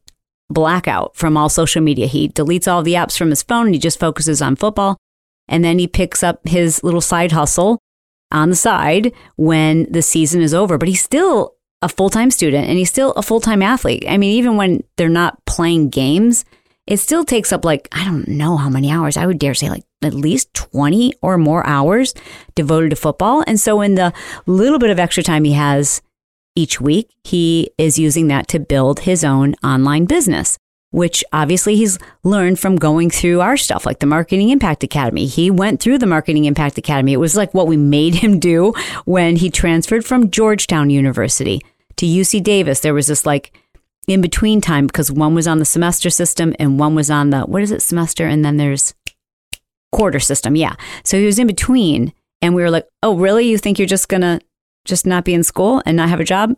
blackout 0.50 1.16
from 1.16 1.38
all 1.38 1.50
social 1.50 1.82
media. 1.82 2.08
He 2.08 2.30
deletes 2.30 2.72
all 2.72 2.82
the 2.82 2.94
apps 2.94 3.18
from 3.18 3.30
his 3.30 3.44
phone 3.44 3.68
and 3.68 3.76
he 3.76 3.80
just 3.80 4.00
focuses 4.00 4.42
on 4.42 4.56
football. 4.56 4.98
And 5.50 5.64
then 5.64 5.80
he 5.80 5.88
picks 5.88 6.24
up 6.24 6.48
his 6.48 6.84
little 6.84 7.02
side 7.02 7.34
hustle 7.34 7.80
on 8.32 8.50
the 8.50 8.56
side 8.56 9.12
when 9.36 9.92
the 9.92 10.02
season 10.02 10.42
is 10.42 10.54
over. 10.54 10.78
But 10.78 10.88
he's 10.88 11.04
still 11.04 11.56
a 11.82 11.90
full 11.90 12.10
time 12.10 12.32
student 12.32 12.68
and 12.68 12.78
he's 12.78 12.90
still 12.90 13.12
a 13.14 13.22
full 13.22 13.42
time 13.42 13.62
athlete. 13.62 14.06
I 14.08 14.18
mean, 14.18 14.32
even 14.38 14.56
when 14.56 14.84
they're 14.96 15.10
not 15.10 15.44
playing 15.46 15.90
games, 15.90 16.46
it 16.88 16.98
still 16.98 17.24
takes 17.24 17.52
up 17.52 17.66
like, 17.66 17.88
I 17.92 18.06
don't 18.06 18.28
know 18.28 18.58
how 18.58 18.70
many 18.70 18.92
hours. 18.92 19.18
I 19.18 19.26
would 19.26 19.40
dare 19.40 19.54
say 19.54 19.70
like 19.70 19.84
at 20.02 20.14
least 20.14 20.54
20 20.54 21.14
or 21.22 21.38
more 21.38 21.66
hours 21.66 22.14
devoted 22.56 22.90
to 22.92 22.96
football. 22.96 23.44
And 23.48 23.60
so, 23.60 23.82
in 23.82 23.96
the 23.96 24.14
little 24.46 24.80
bit 24.80 24.90
of 24.90 25.00
extra 25.00 25.24
time 25.24 25.44
he 25.44 25.54
has 25.54 26.02
each 26.56 26.82
week, 26.82 27.10
he 27.24 27.72
is 27.78 28.00
using 28.00 28.28
that 28.28 28.48
to 28.50 28.60
build 28.60 29.02
his 29.02 29.24
own 29.24 29.56
online 29.64 30.06
business 30.06 30.58
which 30.92 31.24
obviously 31.32 31.76
he's 31.76 32.00
learned 32.24 32.60
from 32.60 32.76
going 32.76 33.10
through 33.10 33.42
our 33.42 33.58
stuff, 33.58 33.86
like 33.86 34.00
the 34.00 34.06
Marketing 34.06 34.50
Impact 34.50 34.84
Academy. 34.84 35.28
He 35.28 35.52
went 35.52 35.80
through 35.80 36.00
the 36.00 36.06
Marketing 36.06 36.46
Impact 36.46 36.78
Academy. 36.78 37.14
It 37.14 37.18
was 37.18 37.36
like 37.36 37.54
what 37.54 37.68
we 37.68 37.78
made 37.78 38.16
him 38.16 38.40
do 38.40 38.74
when 39.06 39.36
he 39.36 39.50
transferred 39.50 40.06
from 40.06 40.32
Georgetown 40.32 40.90
University 40.90 41.62
to 41.98 42.06
UC 42.06 42.44
Davis. 42.44 42.80
There 42.80 42.94
was 42.94 43.08
this 43.08 43.26
like 43.26 43.56
in 44.08 44.22
between 44.22 44.62
time 44.62 44.88
because 44.88 45.12
one 45.12 45.36
was 45.36 45.48
on 45.48 45.60
the 45.60 45.66
semester 45.66 46.10
system 46.10 46.56
and 46.58 46.80
one 46.80 46.96
was 46.96 47.12
on 47.12 47.30
the, 47.30 47.42
what 47.42 47.62
is 47.62 47.72
it, 47.72 47.82
semester? 47.82 48.26
And 48.26 48.44
then 48.44 48.58
there's 48.58 48.96
quarter 49.92 50.20
system. 50.20 50.56
Yeah. 50.56 50.76
So 51.04 51.20
he 51.20 51.26
was 51.26 51.40
in 51.40 51.48
between. 51.48 52.14
And 52.42 52.56
we 52.56 52.62
were 52.62 52.72
like, 52.72 52.88
oh, 53.04 53.18
really? 53.18 53.48
You 53.48 53.58
think 53.58 53.78
you're 53.78 53.86
just 53.86 54.08
going 54.08 54.22
to 54.22 54.40
just 54.86 55.06
not 55.06 55.26
be 55.26 55.34
in 55.34 55.44
school 55.44 55.84
and 55.86 55.98
not 55.98 56.10
have 56.10 56.22
a 56.22 56.26
job? 56.26 56.56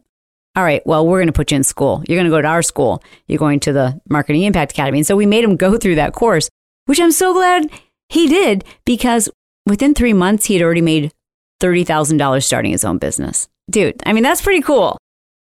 All 0.56 0.64
right, 0.64 0.86
well, 0.86 1.08
we're 1.08 1.20
going 1.20 1.28
to 1.28 1.34
put 1.34 1.52
you 1.52 1.58
in 1.58 1.64
school. 1.64 2.04
You're 2.08 2.18
going 2.18 2.26
to 2.26 2.36
go 2.36 2.42
to 2.42 2.48
our 2.48 2.62
school. 2.62 3.02
You're 3.28 3.40
going 3.40 3.62
to 3.62 3.74
the 3.74 4.02
Marketing 4.10 4.44
Impact 4.44 4.74
Academy. 4.74 5.00
And 5.00 5.08
so 5.08 5.16
we 5.16 5.26
made 5.26 5.44
him 5.44 5.56
go 5.56 5.78
through 5.78 5.96
that 5.96 6.14
course, 6.14 6.50
which 6.86 7.00
I'm 7.00 7.12
so 7.12 7.34
glad 7.34 7.70
he 8.10 8.28
did 8.28 8.66
because 8.86 9.30
within 9.66 9.94
three 9.94 10.14
months, 10.14 10.46
he 10.46 10.56
had 10.56 10.64
already 10.64 10.82
made 10.82 11.14
$30,000 11.62 12.44
starting 12.44 12.72
his 12.72 12.84
own 12.84 12.98
business. 12.98 13.48
Dude, 13.70 14.02
I 14.06 14.12
mean, 14.12 14.24
that's 14.24 14.42
pretty 14.42 14.62
cool. 14.62 14.98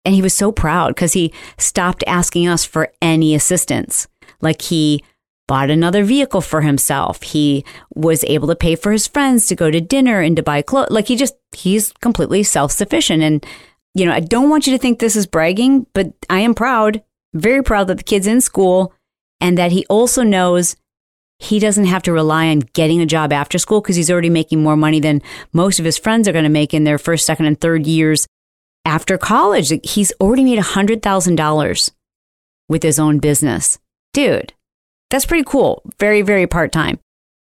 And 0.04 0.14
he 0.14 0.22
was 0.22 0.34
so 0.34 0.50
proud 0.50 0.94
because 0.94 1.12
he 1.12 1.32
stopped 1.58 2.02
asking 2.06 2.48
us 2.48 2.64
for 2.64 2.92
any 3.00 3.34
assistance. 3.34 4.08
Like 4.40 4.62
he 4.62 5.04
bought 5.46 5.70
another 5.70 6.02
vehicle 6.02 6.40
for 6.40 6.62
himself. 6.62 7.22
He 7.22 7.64
was 7.94 8.24
able 8.24 8.48
to 8.48 8.56
pay 8.56 8.74
for 8.74 8.90
his 8.90 9.06
friends 9.06 9.46
to 9.46 9.54
go 9.54 9.70
to 9.70 9.80
dinner 9.80 10.20
and 10.20 10.34
to 10.36 10.42
buy 10.42 10.62
clothes. 10.62 10.90
Like 10.90 11.06
he 11.06 11.14
just, 11.16 11.34
he's 11.52 11.92
completely 12.00 12.42
self 12.42 12.72
sufficient. 12.72 13.22
And 13.22 13.46
you 13.96 14.04
know, 14.04 14.12
I 14.12 14.20
don't 14.20 14.50
want 14.50 14.66
you 14.66 14.74
to 14.74 14.78
think 14.78 14.98
this 14.98 15.16
is 15.16 15.26
bragging, 15.26 15.86
but 15.94 16.12
I 16.28 16.40
am 16.40 16.54
proud, 16.54 17.02
very 17.32 17.62
proud 17.62 17.86
that 17.86 17.96
the 17.96 18.04
kid's 18.04 18.26
in 18.26 18.42
school 18.42 18.92
and 19.40 19.56
that 19.56 19.72
he 19.72 19.86
also 19.86 20.22
knows 20.22 20.76
he 21.38 21.58
doesn't 21.58 21.86
have 21.86 22.02
to 22.02 22.12
rely 22.12 22.48
on 22.48 22.60
getting 22.74 23.00
a 23.00 23.06
job 23.06 23.32
after 23.32 23.56
school 23.56 23.80
because 23.80 23.96
he's 23.96 24.10
already 24.10 24.28
making 24.28 24.62
more 24.62 24.76
money 24.76 25.00
than 25.00 25.22
most 25.54 25.78
of 25.78 25.86
his 25.86 25.96
friends 25.96 26.28
are 26.28 26.32
going 26.32 26.44
to 26.44 26.50
make 26.50 26.74
in 26.74 26.84
their 26.84 26.98
first, 26.98 27.24
second, 27.24 27.46
and 27.46 27.58
third 27.58 27.86
years 27.86 28.26
after 28.84 29.16
college. 29.16 29.72
He's 29.82 30.12
already 30.20 30.44
made 30.44 30.58
$100,000 30.58 31.90
with 32.68 32.82
his 32.82 32.98
own 32.98 33.18
business. 33.18 33.78
Dude, 34.12 34.52
that's 35.08 35.26
pretty 35.26 35.44
cool. 35.44 35.82
Very, 35.98 36.20
very 36.20 36.46
part 36.46 36.70
time. 36.70 36.98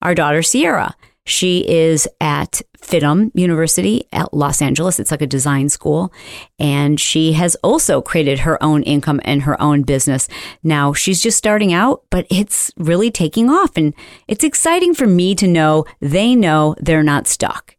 Our 0.03 0.17
daughter, 0.17 0.43
Sierra, 0.43 0.97
she 1.27 1.69
is 1.69 2.09
at 2.21 2.61
FIDM 2.81 3.31
University 3.35 4.07
at 4.13 4.35
Los 4.35 4.61
Angeles. 4.61 4.99
It's 5.01 5.11
like 5.11 5.23
a 5.23 5.27
design 5.27 5.69
school. 5.69 6.13
And 6.59 7.01
she 7.01 7.33
has 7.35 7.55
also 7.57 8.01
created 8.01 8.41
her 8.41 8.63
own 8.63 8.83
income 8.83 9.21
and 9.25 9.43
her 9.43 9.61
own 9.61 9.83
business. 9.83 10.29
Now 10.63 10.93
she's 10.93 11.23
just 11.23 11.39
starting 11.39 11.73
out, 11.73 12.05
but 12.11 12.27
it's 12.31 12.73
really 12.77 13.11
taking 13.11 13.51
off. 13.51 13.77
And 13.77 13.95
it's 14.29 14.45
exciting 14.45 14.95
for 14.95 15.07
me 15.07 15.35
to 15.37 15.47
know 15.47 15.85
they 16.01 16.35
know 16.35 16.75
they're 16.79 17.03
not 17.03 17.27
stuck. 17.27 17.77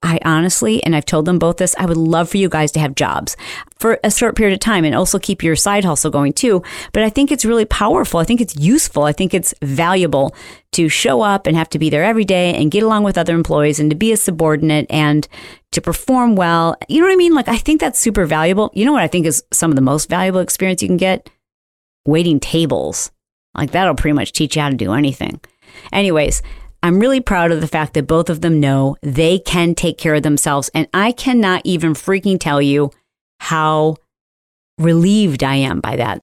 I 0.00 0.20
honestly, 0.24 0.82
and 0.84 0.94
I've 0.94 1.04
told 1.04 1.24
them 1.24 1.40
both 1.40 1.56
this, 1.56 1.74
I 1.76 1.84
would 1.84 1.96
love 1.96 2.28
for 2.28 2.36
you 2.36 2.48
guys 2.48 2.70
to 2.72 2.80
have 2.80 2.94
jobs 2.94 3.36
for 3.80 3.98
a 4.04 4.10
short 4.12 4.36
period 4.36 4.54
of 4.54 4.60
time 4.60 4.84
and 4.84 4.94
also 4.94 5.18
keep 5.18 5.42
your 5.42 5.56
side 5.56 5.84
hustle 5.84 6.10
going 6.10 6.32
too. 6.32 6.62
But 6.92 7.02
I 7.02 7.10
think 7.10 7.32
it's 7.32 7.44
really 7.44 7.64
powerful. 7.64 8.20
I 8.20 8.24
think 8.24 8.40
it's 8.40 8.54
useful. 8.56 9.02
I 9.02 9.12
think 9.12 9.34
it's 9.34 9.54
valuable 9.60 10.36
to 10.72 10.88
show 10.88 11.22
up 11.22 11.48
and 11.48 11.56
have 11.56 11.68
to 11.70 11.80
be 11.80 11.90
there 11.90 12.04
every 12.04 12.24
day 12.24 12.54
and 12.54 12.70
get 12.70 12.84
along 12.84 13.02
with 13.02 13.18
other 13.18 13.34
employees 13.34 13.80
and 13.80 13.90
to 13.90 13.96
be 13.96 14.12
a 14.12 14.16
subordinate 14.16 14.86
and 14.88 15.26
to 15.72 15.80
perform 15.80 16.36
well. 16.36 16.76
You 16.88 17.00
know 17.00 17.06
what 17.08 17.12
I 17.12 17.16
mean? 17.16 17.34
Like, 17.34 17.48
I 17.48 17.56
think 17.56 17.80
that's 17.80 17.98
super 17.98 18.24
valuable. 18.24 18.70
You 18.74 18.84
know 18.84 18.92
what 18.92 19.02
I 19.02 19.08
think 19.08 19.26
is 19.26 19.42
some 19.52 19.72
of 19.72 19.76
the 19.76 19.82
most 19.82 20.08
valuable 20.08 20.40
experience 20.40 20.80
you 20.80 20.88
can 20.88 20.96
get? 20.96 21.28
Waiting 22.06 22.38
tables. 22.38 23.10
Like, 23.56 23.72
that'll 23.72 23.96
pretty 23.96 24.14
much 24.14 24.30
teach 24.30 24.54
you 24.54 24.62
how 24.62 24.70
to 24.70 24.76
do 24.76 24.92
anything. 24.92 25.40
Anyways, 25.92 26.42
I'm 26.82 27.00
really 27.00 27.20
proud 27.20 27.50
of 27.50 27.60
the 27.60 27.68
fact 27.68 27.94
that 27.94 28.06
both 28.06 28.30
of 28.30 28.40
them 28.40 28.60
know 28.60 28.96
they 29.02 29.38
can 29.38 29.74
take 29.74 29.98
care 29.98 30.14
of 30.14 30.22
themselves. 30.22 30.70
And 30.74 30.88
I 30.94 31.12
cannot 31.12 31.62
even 31.64 31.94
freaking 31.94 32.38
tell 32.38 32.62
you 32.62 32.90
how 33.40 33.96
relieved 34.78 35.42
I 35.42 35.56
am 35.56 35.80
by 35.80 35.96
that. 35.96 36.20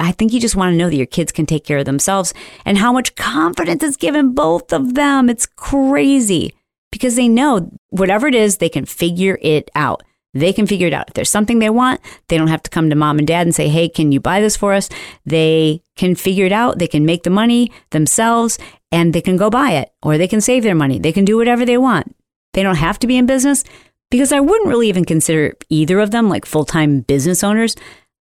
I 0.00 0.12
think 0.12 0.32
you 0.32 0.40
just 0.40 0.56
want 0.56 0.72
to 0.72 0.76
know 0.76 0.88
that 0.88 0.96
your 0.96 1.06
kids 1.06 1.30
can 1.30 1.46
take 1.46 1.64
care 1.64 1.78
of 1.78 1.84
themselves 1.84 2.34
and 2.64 2.78
how 2.78 2.92
much 2.92 3.14
confidence 3.14 3.82
it's 3.84 3.96
given 3.96 4.34
both 4.34 4.72
of 4.72 4.94
them. 4.94 5.28
It's 5.28 5.46
crazy 5.46 6.54
because 6.90 7.14
they 7.14 7.28
know 7.28 7.70
whatever 7.90 8.26
it 8.26 8.34
is, 8.34 8.56
they 8.56 8.68
can 8.68 8.84
figure 8.84 9.38
it 9.42 9.70
out. 9.74 10.02
They 10.34 10.52
can 10.52 10.66
figure 10.66 10.86
it 10.86 10.94
out. 10.94 11.08
If 11.08 11.14
there's 11.14 11.30
something 11.30 11.58
they 11.58 11.70
want, 11.70 12.00
they 12.28 12.38
don't 12.38 12.48
have 12.48 12.62
to 12.62 12.70
come 12.70 12.88
to 12.88 12.96
mom 12.96 13.18
and 13.18 13.26
dad 13.26 13.46
and 13.46 13.54
say, 13.54 13.68
Hey, 13.68 13.88
can 13.88 14.12
you 14.12 14.20
buy 14.20 14.40
this 14.40 14.56
for 14.56 14.72
us? 14.72 14.88
They 15.26 15.82
can 15.96 16.14
figure 16.14 16.46
it 16.46 16.52
out. 16.52 16.78
They 16.78 16.88
can 16.88 17.04
make 17.04 17.22
the 17.22 17.30
money 17.30 17.70
themselves 17.90 18.58
and 18.90 19.12
they 19.12 19.20
can 19.20 19.36
go 19.36 19.50
buy 19.50 19.72
it 19.72 19.92
or 20.02 20.16
they 20.16 20.28
can 20.28 20.40
save 20.40 20.62
their 20.62 20.74
money. 20.74 20.98
They 20.98 21.12
can 21.12 21.24
do 21.24 21.36
whatever 21.36 21.64
they 21.64 21.76
want. 21.76 22.16
They 22.54 22.62
don't 22.62 22.76
have 22.76 22.98
to 23.00 23.06
be 23.06 23.16
in 23.16 23.26
business 23.26 23.64
because 24.10 24.32
I 24.32 24.40
wouldn't 24.40 24.68
really 24.68 24.88
even 24.88 25.04
consider 25.04 25.54
either 25.68 26.00
of 26.00 26.10
them 26.10 26.28
like 26.28 26.46
full 26.46 26.64
time 26.64 27.00
business 27.00 27.44
owners. 27.44 27.76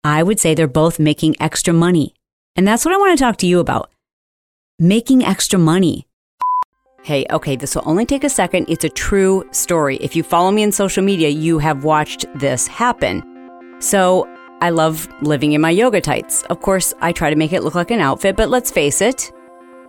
I 0.04 0.22
would 0.22 0.40
say 0.40 0.54
they're 0.54 0.68
both 0.68 1.00
making 1.00 1.36
extra 1.40 1.74
money. 1.74 2.14
And 2.56 2.68
that's 2.68 2.86
what 2.86 2.94
I 2.94 2.98
want 2.98 3.18
to 3.18 3.24
talk 3.24 3.38
to 3.38 3.48
you 3.48 3.60
about 3.60 3.92
making 4.80 5.24
extra 5.24 5.58
money. 5.58 6.08
Hey, 7.06 7.24
okay, 7.30 7.56
this 7.56 7.76
will 7.76 7.84
only 7.86 8.04
take 8.04 8.24
a 8.24 8.30
second. 8.30 8.66
It's 8.68 8.84
a 8.84 8.90
true 8.90 9.48
story. 9.52 9.98
If 9.98 10.16
you 10.16 10.24
follow 10.24 10.50
me 10.50 10.64
on 10.64 10.72
social 10.72 11.04
media, 11.04 11.30
you 11.30 11.60
have 11.60 11.84
watched 11.84 12.26
this 12.34 12.66
happen. 12.66 13.22
So, 13.78 14.28
I 14.60 14.72
love 14.72 15.08
living 15.22 15.52
in 15.52 15.62
my 15.62 15.70
yoga 15.70 16.02
tights. 16.02 16.42
Of 16.50 16.62
course, 16.62 16.96
I 17.02 17.12
try 17.12 17.30
to 17.30 17.36
make 17.36 17.54
it 17.54 17.62
look 17.62 17.76
like 17.76 17.92
an 17.92 18.00
outfit, 18.00 18.36
but 18.36 18.50
let's 18.50 18.72
face 18.72 19.02
it, 19.02 19.32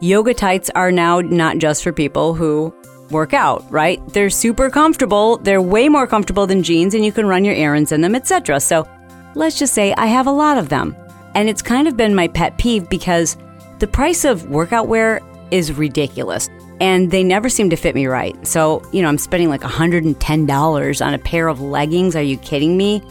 yoga 0.01 0.35
tights 0.35 0.69
are 0.75 0.93
now 0.93 1.23
not 1.23 1.57
just 1.57 1.83
for 1.83 1.91
people 1.91 2.35
who 2.35 2.71
work 3.11 3.33
out, 3.33 3.65
right? 3.71 4.07
They're 4.09 4.29
super 4.29 4.69
comfortable. 4.69 5.39
They're 5.39 5.63
way 5.63 5.89
more 5.89 6.07
comfortable 6.07 6.47
than 6.47 6.63
jeans 6.63 6.93
and 6.93 7.03
you 7.03 7.13
can 7.13 7.27
run 7.27 7.47
your 7.47 7.55
errands 7.55 7.93
in 7.93 8.03
them, 8.03 8.15
etc. 8.15 8.61
So, 8.61 8.87
let's 9.35 9.59
just 9.59 9.73
say 9.73 9.95
I 9.95 10.05
have 10.05 10.27
a 10.27 10.31
lot 10.31 10.59
of 10.59 10.69
them. 10.69 10.95
And 11.35 11.49
it's 11.49 11.63
kind 11.63 11.89
of 11.89 11.97
been 11.97 12.15
my 12.15 12.29
pet 12.29 12.59
peeve 12.59 12.91
because 12.91 13.39
the 13.79 13.87
price 13.87 14.27
of 14.27 14.51
workout 14.51 14.87
wear 14.87 15.23
is 15.51 15.73
ridiculous 15.73 16.51
and 16.81 17.11
they 17.11 17.25
never 17.25 17.49
seem 17.49 17.71
to 17.71 17.77
fit 17.77 17.95
me 17.95 18.07
right. 18.07 18.47
So, 18.47 18.83
you 18.93 19.03
know, 19.03 19.09
I'm 19.09 19.19
spending 19.19 19.49
like 19.49 19.63
$110 19.63 21.07
on 21.07 21.15
a 21.15 21.19
pair 21.19 21.49
of 21.49 21.61
leggings. 21.61 22.15
Are 22.15 22.23
you 22.23 22.37
kidding 22.39 22.77
me? 22.77 23.03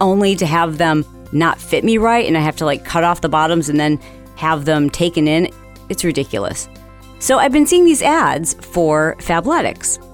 Only 0.00 0.36
to 0.36 0.46
have 0.46 0.78
them 0.78 1.04
not 1.32 1.60
fit 1.60 1.84
me 1.84 1.98
right 1.98 2.26
and 2.26 2.36
I 2.36 2.40
have 2.40 2.56
to 2.56 2.64
like 2.64 2.84
cut 2.84 3.04
off 3.04 3.20
the 3.20 3.28
bottoms 3.28 3.68
and 3.68 3.78
then 3.78 3.98
have 4.36 4.64
them 4.64 4.88
taken 4.88 5.26
in. 5.26 5.50
It's 5.88 6.04
ridiculous. 6.04 6.68
So 7.18 7.38
I've 7.38 7.52
been 7.52 7.66
seeing 7.66 7.84
these 7.84 8.02
ads 8.02 8.54
for 8.54 9.16
Fabletics. 9.18 10.04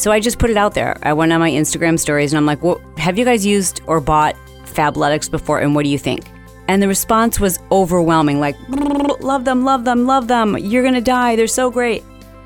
So 0.00 0.10
I 0.10 0.18
just 0.18 0.38
put 0.38 0.50
it 0.50 0.56
out 0.56 0.74
there. 0.74 0.96
I 1.02 1.12
went 1.12 1.32
on 1.32 1.40
my 1.40 1.50
Instagram 1.50 1.98
stories 1.98 2.32
and 2.32 2.38
I'm 2.38 2.46
like, 2.46 2.62
well, 2.62 2.80
have 2.96 3.18
you 3.18 3.24
guys 3.24 3.44
used 3.44 3.82
or 3.86 4.00
bought 4.00 4.34
Fabletics 4.64 5.30
before 5.30 5.60
and 5.60 5.74
what 5.74 5.84
do 5.84 5.90
you 5.90 5.98
think? 5.98 6.24
And 6.66 6.82
the 6.82 6.88
response 6.88 7.38
was 7.38 7.58
overwhelming 7.70 8.40
like, 8.40 8.56
love 9.20 9.44
them, 9.44 9.64
love 9.64 9.84
them, 9.84 10.06
love 10.06 10.28
them. 10.28 10.56
You're 10.56 10.82
going 10.82 10.94
to 10.94 11.02
die. 11.02 11.36
They're 11.36 11.46
so 11.46 11.70
great. 11.70 12.02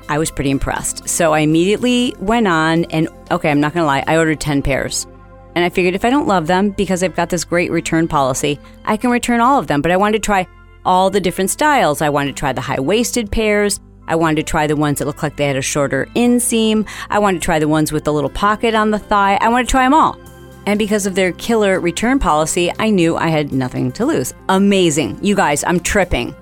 I 0.09 0.17
was 0.17 0.31
pretty 0.31 0.49
impressed. 0.49 1.07
So 1.07 1.33
I 1.33 1.39
immediately 1.39 2.15
went 2.19 2.47
on 2.47 2.85
and, 2.85 3.07
okay, 3.31 3.49
I'm 3.49 3.61
not 3.61 3.73
going 3.73 3.83
to 3.83 3.87
lie, 3.87 4.03
I 4.07 4.17
ordered 4.17 4.41
10 4.41 4.63
pairs. 4.63 5.07
And 5.55 5.63
I 5.63 5.69
figured 5.69 5.95
if 5.95 6.03
I 6.03 6.09
don't 6.09 6.27
love 6.27 6.47
them, 6.47 6.71
because 6.71 7.03
I've 7.03 7.15
got 7.15 7.29
this 7.29 7.43
great 7.43 7.71
return 7.71 8.07
policy, 8.07 8.59
I 8.85 8.97
can 8.97 9.09
return 9.09 9.39
all 9.39 9.59
of 9.59 9.67
them. 9.67 9.81
But 9.81 9.91
I 9.91 9.97
wanted 9.97 10.21
to 10.21 10.25
try 10.25 10.47
all 10.85 11.09
the 11.09 11.19
different 11.19 11.49
styles. 11.49 12.01
I 12.01 12.09
wanted 12.09 12.35
to 12.35 12.39
try 12.39 12.53
the 12.53 12.61
high 12.61 12.79
waisted 12.79 13.31
pairs. 13.31 13.79
I 14.07 14.15
wanted 14.15 14.37
to 14.37 14.43
try 14.43 14.67
the 14.67 14.75
ones 14.75 14.99
that 14.99 15.05
looked 15.05 15.21
like 15.21 15.37
they 15.37 15.45
had 15.45 15.55
a 15.55 15.61
shorter 15.61 16.07
inseam. 16.15 16.87
I 17.09 17.19
wanted 17.19 17.41
to 17.41 17.45
try 17.45 17.59
the 17.59 17.67
ones 17.67 17.91
with 17.91 18.03
the 18.03 18.13
little 18.13 18.29
pocket 18.29 18.73
on 18.73 18.91
the 18.91 18.99
thigh. 18.99 19.37
I 19.41 19.49
wanted 19.49 19.67
to 19.67 19.71
try 19.71 19.83
them 19.83 19.93
all. 19.93 20.17
And 20.65 20.79
because 20.79 21.05
of 21.05 21.15
their 21.15 21.31
killer 21.33 21.79
return 21.79 22.19
policy, 22.19 22.71
I 22.79 22.89
knew 22.89 23.15
I 23.15 23.27
had 23.27 23.51
nothing 23.51 23.91
to 23.93 24.05
lose. 24.05 24.33
Amazing. 24.49 25.19
You 25.23 25.35
guys, 25.35 25.63
I'm 25.63 25.79
tripping. 25.79 26.35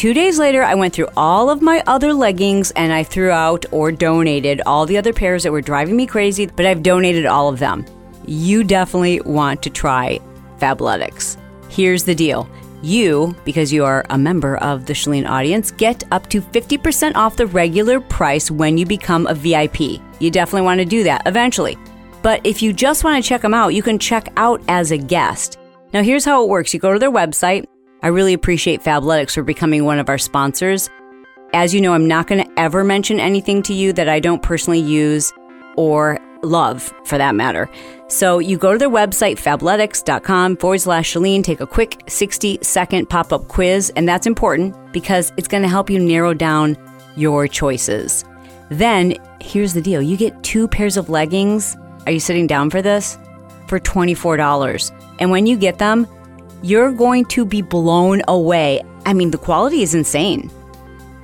Two 0.00 0.14
days 0.14 0.38
later, 0.38 0.62
I 0.62 0.76
went 0.76 0.94
through 0.94 1.08
all 1.14 1.50
of 1.50 1.60
my 1.60 1.82
other 1.86 2.14
leggings 2.14 2.70
and 2.70 2.90
I 2.90 3.02
threw 3.02 3.30
out 3.30 3.66
or 3.70 3.92
donated 3.92 4.62
all 4.64 4.86
the 4.86 4.96
other 4.96 5.12
pairs 5.12 5.42
that 5.42 5.52
were 5.52 5.60
driving 5.60 5.94
me 5.94 6.06
crazy, 6.06 6.46
but 6.46 6.64
I've 6.64 6.82
donated 6.82 7.26
all 7.26 7.50
of 7.50 7.58
them. 7.58 7.84
You 8.26 8.64
definitely 8.64 9.20
want 9.20 9.62
to 9.62 9.68
try 9.68 10.18
Fabletics. 10.58 11.36
Here's 11.68 12.02
the 12.02 12.14
deal. 12.14 12.48
You, 12.80 13.36
because 13.44 13.74
you 13.74 13.84
are 13.84 14.06
a 14.08 14.16
member 14.16 14.56
of 14.56 14.86
the 14.86 14.94
Chalene 14.94 15.28
audience, 15.28 15.70
get 15.70 16.02
up 16.12 16.30
to 16.30 16.40
50% 16.40 17.14
off 17.14 17.36
the 17.36 17.48
regular 17.48 18.00
price 18.00 18.50
when 18.50 18.78
you 18.78 18.86
become 18.86 19.26
a 19.26 19.34
VIP. 19.34 20.00
You 20.18 20.30
definitely 20.30 20.62
want 20.62 20.78
to 20.78 20.86
do 20.86 21.04
that 21.04 21.26
eventually. 21.26 21.76
But 22.22 22.40
if 22.44 22.62
you 22.62 22.72
just 22.72 23.04
want 23.04 23.22
to 23.22 23.28
check 23.28 23.42
them 23.42 23.52
out, 23.52 23.74
you 23.74 23.82
can 23.82 23.98
check 23.98 24.32
out 24.38 24.62
as 24.66 24.92
a 24.92 24.96
guest. 24.96 25.58
Now, 25.92 26.02
here's 26.02 26.24
how 26.24 26.42
it 26.42 26.48
works 26.48 26.72
you 26.72 26.80
go 26.80 26.94
to 26.94 26.98
their 26.98 27.12
website, 27.12 27.66
I 28.02 28.08
really 28.08 28.32
appreciate 28.32 28.82
Fabletics 28.82 29.34
for 29.34 29.42
becoming 29.42 29.84
one 29.84 29.98
of 29.98 30.08
our 30.08 30.18
sponsors. 30.18 30.88
As 31.52 31.74
you 31.74 31.80
know, 31.80 31.92
I'm 31.92 32.08
not 32.08 32.26
going 32.26 32.44
to 32.44 32.50
ever 32.58 32.84
mention 32.84 33.20
anything 33.20 33.62
to 33.64 33.74
you 33.74 33.92
that 33.94 34.08
I 34.08 34.20
don't 34.20 34.42
personally 34.42 34.80
use 34.80 35.32
or 35.76 36.18
love 36.42 36.92
for 37.04 37.18
that 37.18 37.34
matter. 37.34 37.68
So 38.08 38.38
you 38.38 38.56
go 38.56 38.72
to 38.72 38.78
their 38.78 38.90
website, 38.90 39.36
fabletics.com 39.36 40.56
forward 40.56 40.80
slash 40.80 41.12
Chalene, 41.12 41.44
take 41.44 41.60
a 41.60 41.66
quick 41.66 42.02
60 42.08 42.58
second 42.62 43.10
pop 43.10 43.32
up 43.32 43.48
quiz, 43.48 43.92
and 43.96 44.08
that's 44.08 44.26
important 44.26 44.92
because 44.92 45.32
it's 45.36 45.48
going 45.48 45.62
to 45.62 45.68
help 45.68 45.90
you 45.90 45.98
narrow 45.98 46.34
down 46.34 46.76
your 47.16 47.46
choices. 47.46 48.24
Then 48.70 49.16
here's 49.40 49.74
the 49.74 49.82
deal 49.82 50.00
you 50.00 50.16
get 50.16 50.42
two 50.42 50.68
pairs 50.68 50.96
of 50.96 51.10
leggings. 51.10 51.76
Are 52.06 52.12
you 52.12 52.20
sitting 52.20 52.46
down 52.46 52.70
for 52.70 52.80
this? 52.80 53.18
For 53.66 53.78
$24. 53.78 55.16
And 55.18 55.30
when 55.30 55.46
you 55.46 55.56
get 55.56 55.78
them, 55.78 56.06
you're 56.62 56.92
going 56.92 57.24
to 57.26 57.44
be 57.44 57.62
blown 57.62 58.22
away. 58.28 58.82
I 59.06 59.12
mean, 59.12 59.30
the 59.30 59.38
quality 59.38 59.82
is 59.82 59.94
insane. 59.94 60.50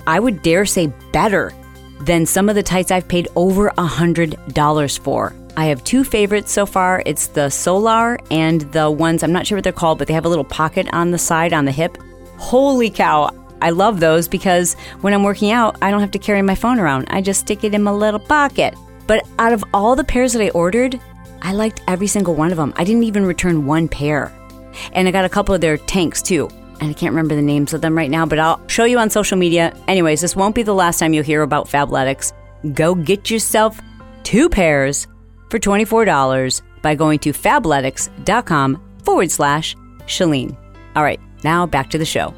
I 0.07 0.21
would 0.21 0.43
dare 0.43 0.67
say 0.67 0.93
better 1.13 1.53
than 2.01 2.27
some 2.27 2.49
of 2.49 2.55
the 2.55 2.63
tights 2.63 2.91
I've 2.91 3.09
paid 3.09 3.29
over 3.37 3.69
a 3.69 3.87
$100 3.87 4.99
for. 4.99 5.35
I 5.57 5.67
have 5.67 5.83
two 5.85 6.05
favorites 6.05 6.53
so 6.53 6.67
far. 6.67 7.03
It's 7.07 7.29
the 7.29 7.49
Solar 7.49 8.19
and 8.31 8.61
the 8.73 8.91
ones, 8.91 9.23
I'm 9.23 9.33
not 9.33 9.47
sure 9.47 9.57
what 9.57 9.65
they're 9.65 9.73
called, 9.73 9.99
but 9.99 10.07
they 10.07 10.15
have 10.15 10.27
a 10.27 10.29
little 10.29 10.45
pocket 10.45 10.87
on 10.93 11.11
the 11.11 11.19
side 11.19 11.53
on 11.53 11.65
the 11.65 11.73
hip. 11.73 11.97
Holy 12.37 12.91
cow. 12.91 13.31
I 13.63 13.71
love 13.71 14.01
those 14.01 14.29
because 14.29 14.75
when 15.01 15.15
I'm 15.15 15.23
working 15.23 15.51
out, 15.51 15.79
I 15.81 15.91
don't 15.91 16.01
have 16.01 16.11
to 16.11 16.19
carry 16.19 16.43
my 16.43 16.55
phone 16.55 16.79
around. 16.79 17.07
I 17.09 17.23
just 17.23 17.41
stick 17.41 17.65
it 17.65 17.73
in 17.73 17.83
my 17.83 17.91
little 17.91 18.21
pocket. 18.21 18.75
But 19.07 19.27
out 19.39 19.55
of 19.55 19.65
all 19.73 19.97
the 19.97 20.05
pairs 20.05 20.35
that 20.35 20.43
I 20.43 20.51
ordered, 20.51 21.01
I 21.41 21.53
liked 21.53 21.81
every 21.89 22.07
single 22.07 22.35
one 22.35 22.51
of 22.51 22.59
them. 22.59 22.75
I 22.77 22.85
didn't 22.85 23.05
even 23.05 23.25
return 23.25 23.65
one 23.65 23.89
pair. 23.89 24.31
And 24.93 25.07
I 25.09 25.11
got 25.11 25.25
a 25.25 25.29
couple 25.29 25.55
of 25.55 25.61
their 25.61 25.77
tanks 25.77 26.23
too. 26.23 26.49
And 26.81 26.91
I 26.91 26.93
can't 26.93 27.13
remember 27.13 27.35
the 27.35 27.43
names 27.43 27.73
of 27.73 27.81
them 27.81 27.97
right 27.97 28.11
now, 28.11 28.27
but 28.27 28.39
I'll 28.39 28.61
show 28.69 28.85
you 28.85 28.99
on 28.99 29.11
social 29.11 29.39
media. 29.39 29.75
Anyways, 29.89 30.21
this 30.21 30.37
won't 30.37 30.55
be 30.55 30.63
the 30.63 30.75
last 30.75 30.99
time 30.99 31.15
you'll 31.15 31.25
hear 31.25 31.43
about 31.43 31.69
Fabletics. 31.69 32.33
Go 32.75 32.95
get 32.95 33.31
yourself 33.31 33.81
two 34.23 34.49
pairs 34.49 35.07
for 35.51 35.59
$24 35.59 36.63
by 36.83 36.95
going 36.95 37.19
to 37.21 37.33
fabletics.com 37.33 38.83
forward 39.05 39.31
slash 39.31 39.75
Chalene. 40.01 40.57
All 40.95 41.03
right, 41.03 41.21
now 41.45 41.67
back 41.67 41.91
to 41.91 41.99
the 41.99 42.05
show. 42.05 42.35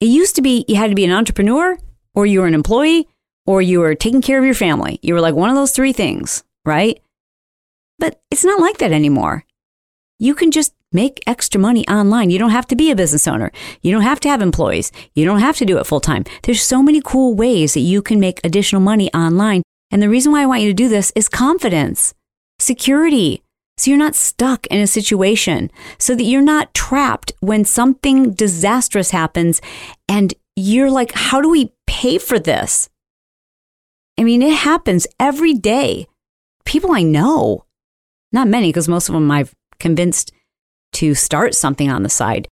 It 0.00 0.06
used 0.06 0.34
to 0.36 0.42
be 0.42 0.64
you 0.66 0.76
had 0.76 0.90
to 0.90 0.96
be 0.96 1.04
an 1.04 1.12
entrepreneur, 1.12 1.78
or 2.14 2.26
you 2.26 2.40
were 2.40 2.48
an 2.48 2.54
employee, 2.54 3.06
or 3.46 3.62
you 3.62 3.78
were 3.80 3.94
taking 3.94 4.20
care 4.20 4.38
of 4.38 4.44
your 4.44 4.54
family. 4.54 4.98
You 5.00 5.14
were 5.14 5.20
like 5.20 5.34
one 5.34 5.48
of 5.48 5.54
those 5.56 5.70
three 5.72 5.92
things, 5.92 6.42
right? 6.64 7.00
But 8.02 8.20
it's 8.32 8.44
not 8.44 8.58
like 8.58 8.78
that 8.78 8.90
anymore. 8.90 9.44
You 10.18 10.34
can 10.34 10.50
just 10.50 10.74
make 10.90 11.22
extra 11.24 11.60
money 11.60 11.86
online. 11.86 12.30
You 12.30 12.38
don't 12.40 12.50
have 12.50 12.66
to 12.66 12.74
be 12.74 12.90
a 12.90 12.96
business 12.96 13.28
owner. 13.28 13.52
You 13.80 13.92
don't 13.92 14.02
have 14.02 14.18
to 14.20 14.28
have 14.28 14.42
employees. 14.42 14.90
You 15.14 15.24
don't 15.24 15.38
have 15.38 15.56
to 15.58 15.64
do 15.64 15.78
it 15.78 15.86
full 15.86 16.00
time. 16.00 16.24
There's 16.42 16.62
so 16.62 16.82
many 16.82 17.00
cool 17.00 17.36
ways 17.36 17.74
that 17.74 17.86
you 17.92 18.02
can 18.02 18.18
make 18.18 18.40
additional 18.42 18.82
money 18.82 19.08
online. 19.14 19.62
And 19.92 20.02
the 20.02 20.08
reason 20.08 20.32
why 20.32 20.42
I 20.42 20.46
want 20.46 20.62
you 20.62 20.66
to 20.66 20.74
do 20.74 20.88
this 20.88 21.12
is 21.14 21.28
confidence, 21.28 22.12
security. 22.58 23.44
So 23.78 23.92
you're 23.92 23.98
not 23.98 24.16
stuck 24.16 24.66
in 24.66 24.80
a 24.80 24.88
situation, 24.88 25.70
so 25.96 26.16
that 26.16 26.24
you're 26.24 26.42
not 26.42 26.74
trapped 26.74 27.30
when 27.38 27.64
something 27.64 28.32
disastrous 28.32 29.12
happens 29.12 29.60
and 30.08 30.34
you're 30.56 30.90
like, 30.90 31.12
how 31.12 31.40
do 31.40 31.48
we 31.48 31.72
pay 31.86 32.18
for 32.18 32.40
this? 32.40 32.90
I 34.18 34.24
mean, 34.24 34.42
it 34.42 34.54
happens 34.54 35.06
every 35.20 35.54
day. 35.54 36.08
People 36.64 36.90
I 36.90 37.02
know 37.02 37.64
not 38.32 38.48
many, 38.48 38.68
because 38.68 38.88
most 38.88 39.08
of 39.08 39.14
them 39.14 39.30
I've 39.30 39.54
convinced 39.78 40.32
to 40.94 41.14
start 41.14 41.54
something 41.54 41.90
on 41.90 42.02
the 42.02 42.08
side. 42.08 42.48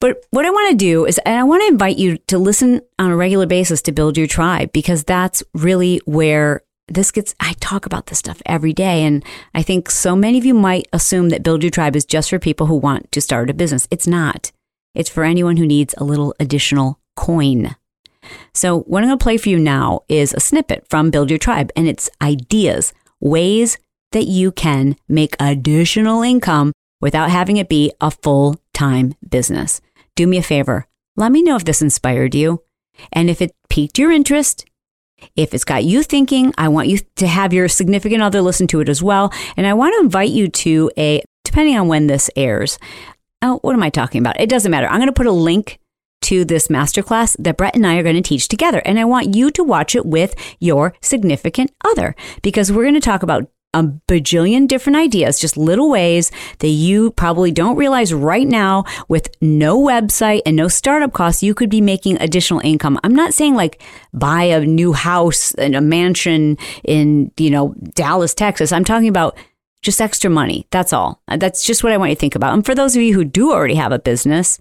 But 0.00 0.24
what 0.30 0.46
I 0.46 0.50
want 0.50 0.70
to 0.70 0.76
do 0.76 1.04
is, 1.04 1.18
and 1.26 1.38
I 1.38 1.44
want 1.44 1.62
to 1.62 1.68
invite 1.68 1.98
you 1.98 2.16
to 2.28 2.38
listen 2.38 2.80
on 2.98 3.10
a 3.10 3.16
regular 3.16 3.46
basis 3.46 3.82
to 3.82 3.92
build 3.92 4.16
your 4.16 4.26
tribe, 4.26 4.72
because 4.72 5.04
that's 5.04 5.42
really 5.54 6.00
where 6.06 6.62
this 6.88 7.10
gets, 7.10 7.34
I 7.38 7.54
talk 7.60 7.86
about 7.86 8.06
this 8.06 8.18
stuff 8.18 8.42
every 8.46 8.72
day. 8.72 9.04
And 9.04 9.24
I 9.54 9.62
think 9.62 9.90
so 9.90 10.16
many 10.16 10.38
of 10.38 10.44
you 10.44 10.54
might 10.54 10.88
assume 10.92 11.28
that 11.28 11.42
Build 11.42 11.62
Your 11.62 11.70
Tribe 11.70 11.96
is 11.96 12.04
just 12.04 12.30
for 12.30 12.38
people 12.38 12.66
who 12.66 12.74
want 12.74 13.12
to 13.12 13.20
start 13.20 13.48
a 13.48 13.54
business. 13.54 13.86
It's 13.90 14.06
not, 14.06 14.50
it's 14.94 15.10
for 15.10 15.22
anyone 15.22 15.56
who 15.56 15.66
needs 15.66 15.94
a 15.98 16.04
little 16.04 16.34
additional 16.40 16.98
coin. 17.14 17.76
So, 18.52 18.80
what 18.80 19.02
I'm 19.02 19.08
going 19.08 19.18
to 19.18 19.22
play 19.22 19.38
for 19.38 19.48
you 19.48 19.58
now 19.58 20.00
is 20.08 20.34
a 20.34 20.40
snippet 20.40 20.86
from 20.88 21.10
Build 21.10 21.30
Your 21.30 21.38
Tribe, 21.38 21.70
and 21.74 21.88
it's 21.88 22.10
ideas, 22.20 22.92
ways 23.18 23.78
that 24.12 24.26
you 24.26 24.52
can 24.52 24.96
make 25.08 25.36
additional 25.40 26.22
income 26.22 26.72
without 27.00 27.30
having 27.30 27.56
it 27.56 27.68
be 27.68 27.92
a 28.00 28.10
full 28.10 28.60
time 28.72 29.14
business. 29.28 29.80
Do 30.16 30.26
me 30.26 30.38
a 30.38 30.42
favor. 30.42 30.86
Let 31.16 31.32
me 31.32 31.42
know 31.42 31.56
if 31.56 31.64
this 31.64 31.82
inspired 31.82 32.34
you 32.34 32.62
and 33.12 33.30
if 33.30 33.40
it 33.40 33.54
piqued 33.68 33.98
your 33.98 34.10
interest. 34.10 34.64
If 35.36 35.52
it's 35.52 35.64
got 35.64 35.84
you 35.84 36.02
thinking, 36.02 36.54
I 36.56 36.68
want 36.68 36.88
you 36.88 36.98
to 37.16 37.26
have 37.26 37.52
your 37.52 37.68
significant 37.68 38.22
other 38.22 38.40
listen 38.40 38.66
to 38.68 38.80
it 38.80 38.88
as 38.88 39.02
well. 39.02 39.32
And 39.56 39.66
I 39.66 39.74
want 39.74 39.94
to 39.94 40.00
invite 40.00 40.30
you 40.30 40.48
to 40.48 40.90
a, 40.96 41.22
depending 41.44 41.76
on 41.78 41.88
when 41.88 42.06
this 42.06 42.30
airs. 42.36 42.78
Oh, 43.42 43.58
what 43.62 43.74
am 43.74 43.82
I 43.82 43.90
talking 43.90 44.20
about? 44.20 44.40
It 44.40 44.48
doesn't 44.48 44.70
matter. 44.70 44.86
I'm 44.86 44.98
going 44.98 45.08
to 45.08 45.12
put 45.12 45.26
a 45.26 45.32
link 45.32 45.78
to 46.22 46.44
this 46.44 46.68
masterclass 46.68 47.36
that 47.38 47.56
Bret 47.56 47.74
and 47.74 47.86
I 47.86 47.96
are 47.96 48.02
going 48.02 48.16
to 48.16 48.22
teach 48.22 48.48
together. 48.48 48.80
And 48.84 48.98
I 48.98 49.04
want 49.04 49.34
you 49.34 49.50
to 49.50 49.64
watch 49.64 49.94
it 49.94 50.06
with 50.06 50.34
your 50.58 50.94
significant 51.00 51.72
other 51.84 52.14
because 52.42 52.70
we're 52.70 52.84
going 52.84 52.94
to 52.94 53.00
talk 53.00 53.22
about 53.22 53.50
a 53.72 53.84
bajillion 53.84 54.66
different 54.66 54.96
ideas, 54.96 55.38
just 55.38 55.56
little 55.56 55.90
ways 55.90 56.30
that 56.58 56.68
you 56.68 57.12
probably 57.12 57.52
don't 57.52 57.76
realize 57.76 58.12
right 58.12 58.46
now 58.46 58.84
with 59.08 59.28
no 59.40 59.80
website 59.80 60.42
and 60.44 60.56
no 60.56 60.68
startup 60.68 61.12
costs, 61.12 61.42
you 61.42 61.54
could 61.54 61.70
be 61.70 61.80
making 61.80 62.20
additional 62.20 62.60
income. 62.60 62.98
I'm 63.04 63.14
not 63.14 63.32
saying 63.32 63.54
like 63.54 63.82
buy 64.12 64.44
a 64.44 64.64
new 64.64 64.92
house 64.92 65.54
and 65.54 65.76
a 65.76 65.80
mansion 65.80 66.58
in, 66.82 67.30
you 67.36 67.50
know, 67.50 67.74
Dallas, 67.94 68.34
Texas. 68.34 68.72
I'm 68.72 68.84
talking 68.84 69.08
about 69.08 69.36
just 69.82 70.00
extra 70.00 70.30
money. 70.30 70.66
That's 70.70 70.92
all. 70.92 71.22
Uh, 71.28 71.36
that's 71.36 71.64
just 71.64 71.84
what 71.84 71.92
I 71.92 71.96
want 71.96 72.10
you 72.10 72.16
to 72.16 72.20
think 72.20 72.34
about. 72.34 72.54
And 72.54 72.66
for 72.66 72.74
those 72.74 72.96
of 72.96 73.02
you 73.02 73.14
who 73.14 73.24
do 73.24 73.52
already 73.52 73.76
have 73.76 73.92
a 73.92 73.98
business, 73.98 74.58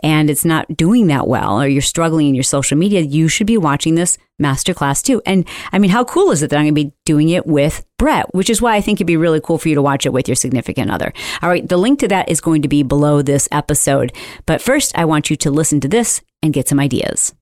and 0.00 0.30
it's 0.30 0.44
not 0.44 0.76
doing 0.76 1.08
that 1.08 1.26
well 1.26 1.60
or 1.60 1.66
you're 1.66 1.82
struggling 1.82 2.28
in 2.28 2.34
your 2.34 2.44
social 2.44 2.78
media, 2.78 3.00
you 3.00 3.28
should 3.28 3.46
be 3.46 3.58
watching 3.58 3.94
this 3.94 4.16
masterclass 4.40 5.02
too. 5.02 5.20
And 5.26 5.46
I 5.72 5.78
mean, 5.78 5.90
how 5.90 6.04
cool 6.04 6.30
is 6.30 6.42
it 6.42 6.50
that 6.50 6.56
I'm 6.56 6.64
going 6.64 6.74
to 6.74 6.84
be 6.84 6.92
doing 7.04 7.30
it 7.30 7.46
with 7.46 7.84
Bret, 7.98 8.32
which 8.34 8.48
is 8.48 8.62
why 8.62 8.76
I 8.76 8.80
think 8.80 8.98
it'd 8.98 9.06
be 9.06 9.16
really 9.16 9.40
cool 9.40 9.58
for 9.58 9.68
you 9.68 9.74
to 9.74 9.82
watch 9.82 10.06
it 10.06 10.12
with 10.12 10.28
your 10.28 10.36
significant 10.36 10.90
other. 10.90 11.12
All 11.42 11.50
right, 11.50 11.68
the 11.68 11.76
link 11.76 11.98
to 11.98 12.08
that 12.08 12.28
is 12.28 12.40
going 12.40 12.62
to 12.62 12.68
be 12.68 12.82
below 12.82 13.22
this 13.22 13.48
episode. 13.50 14.12
But 14.46 14.62
first, 14.62 14.96
I 14.96 15.04
want 15.04 15.30
you 15.30 15.36
to 15.36 15.50
listen 15.50 15.80
to 15.80 15.88
this 15.88 16.22
and 16.42 16.54
get 16.54 16.68
some 16.68 16.80
ideas. 16.80 17.34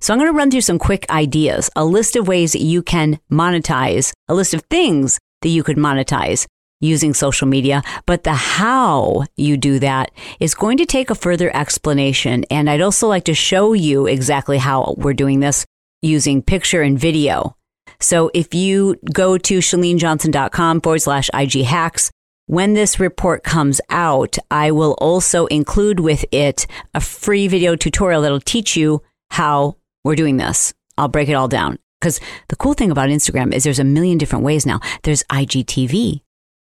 So 0.00 0.12
I'm 0.12 0.18
going 0.18 0.32
to 0.32 0.36
run 0.36 0.50
through 0.50 0.62
some 0.62 0.80
quick 0.80 1.08
ideas, 1.10 1.70
a 1.76 1.84
list 1.84 2.16
of 2.16 2.26
ways 2.26 2.52
that 2.52 2.62
you 2.62 2.82
can 2.82 3.20
monetize, 3.30 4.12
a 4.28 4.34
list 4.34 4.52
of 4.52 4.62
things 4.62 5.20
that 5.42 5.50
you 5.50 5.62
could 5.62 5.76
monetize 5.76 6.46
using 6.80 7.14
social 7.14 7.46
media, 7.46 7.82
but 8.06 8.24
the 8.24 8.34
how 8.34 9.24
you 9.36 9.56
do 9.56 9.78
that 9.78 10.10
is 10.40 10.56
going 10.56 10.76
to 10.78 10.86
take 10.86 11.10
a 11.10 11.14
further 11.14 11.54
explanation. 11.54 12.44
And 12.50 12.68
I'd 12.68 12.80
also 12.80 13.06
like 13.06 13.24
to 13.26 13.34
show 13.34 13.72
you 13.72 14.06
exactly 14.06 14.58
how 14.58 14.96
we're 14.98 15.14
doing 15.14 15.38
this 15.38 15.64
using 16.02 16.42
picture 16.42 16.82
and 16.82 16.98
video. 16.98 17.56
So 18.02 18.30
if 18.34 18.54
you 18.54 18.96
go 19.12 19.38
to 19.38 19.58
chalenejohnson.com 19.58 20.80
forward 20.80 20.98
slash 21.00 21.30
IG 21.32 21.64
hacks, 21.64 22.10
when 22.46 22.74
this 22.74 23.00
report 23.00 23.44
comes 23.44 23.80
out, 23.88 24.36
I 24.50 24.72
will 24.72 24.92
also 24.98 25.46
include 25.46 26.00
with 26.00 26.24
it 26.32 26.66
a 26.92 27.00
free 27.00 27.48
video 27.48 27.76
tutorial 27.76 28.22
that'll 28.22 28.40
teach 28.40 28.76
you 28.76 29.02
how 29.30 29.76
we're 30.04 30.16
doing 30.16 30.36
this. 30.36 30.74
I'll 30.98 31.08
break 31.08 31.28
it 31.28 31.34
all 31.34 31.48
down. 31.48 31.78
Because 32.00 32.20
the 32.48 32.56
cool 32.56 32.74
thing 32.74 32.90
about 32.90 33.10
Instagram 33.10 33.54
is 33.54 33.62
there's 33.62 33.78
a 33.78 33.84
million 33.84 34.18
different 34.18 34.44
ways 34.44 34.66
now. 34.66 34.80
There's 35.04 35.22
IGTV, 35.30 36.20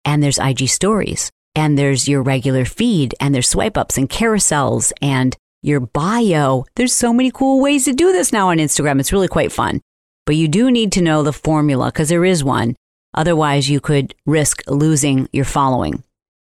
and 0.08 0.24
there's 0.24 0.40
IG 0.40 0.70
stories 0.70 1.32
and 1.54 1.78
there's 1.78 2.08
your 2.08 2.24
regular 2.24 2.66
feed 2.66 3.14
and 3.20 3.36
there's 3.36 3.50
swipe 3.50 3.78
ups 3.78 3.98
and 3.98 4.10
carousels 4.10 4.94
and 5.02 5.36
your 5.62 5.82
bio. 5.82 6.66
There's 6.76 6.94
so 6.94 7.12
many 7.12 7.30
cool 7.30 7.60
ways 7.60 7.86
to 7.86 7.94
do 7.94 8.12
this 8.14 8.32
now 8.32 8.50
on 8.50 8.58
Instagram. 8.58 9.00
It's 9.00 9.12
really 9.12 9.28
quite 9.28 9.52
fun. 9.52 9.82
But 10.28 10.36
you 10.36 10.50
do 10.50 10.70
need 10.70 10.92
to 10.92 11.02
know 11.02 11.24
the 11.24 11.32
formula 11.32 11.86
because 11.86 12.10
there 12.10 12.26
is 12.26 12.44
one. 12.44 12.76
Otherwise, 13.14 13.70
you 13.70 13.80
could 13.80 14.14
risk 14.26 14.62
losing 14.68 15.30
your 15.32 15.46
following. 15.46 16.04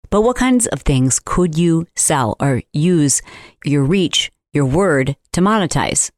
But 0.09 0.21
what 0.21 0.37
kinds 0.37 0.67
of 0.67 0.83
things 0.83 1.19
could 1.19 1.57
you 1.57 1.85
sell 1.93 2.37
or 2.39 2.63
use 2.71 3.21
your 3.65 3.83
reach, 3.83 4.31
your 4.53 4.65
word 4.65 5.17
to 5.33 5.41
monetize? 5.41 6.11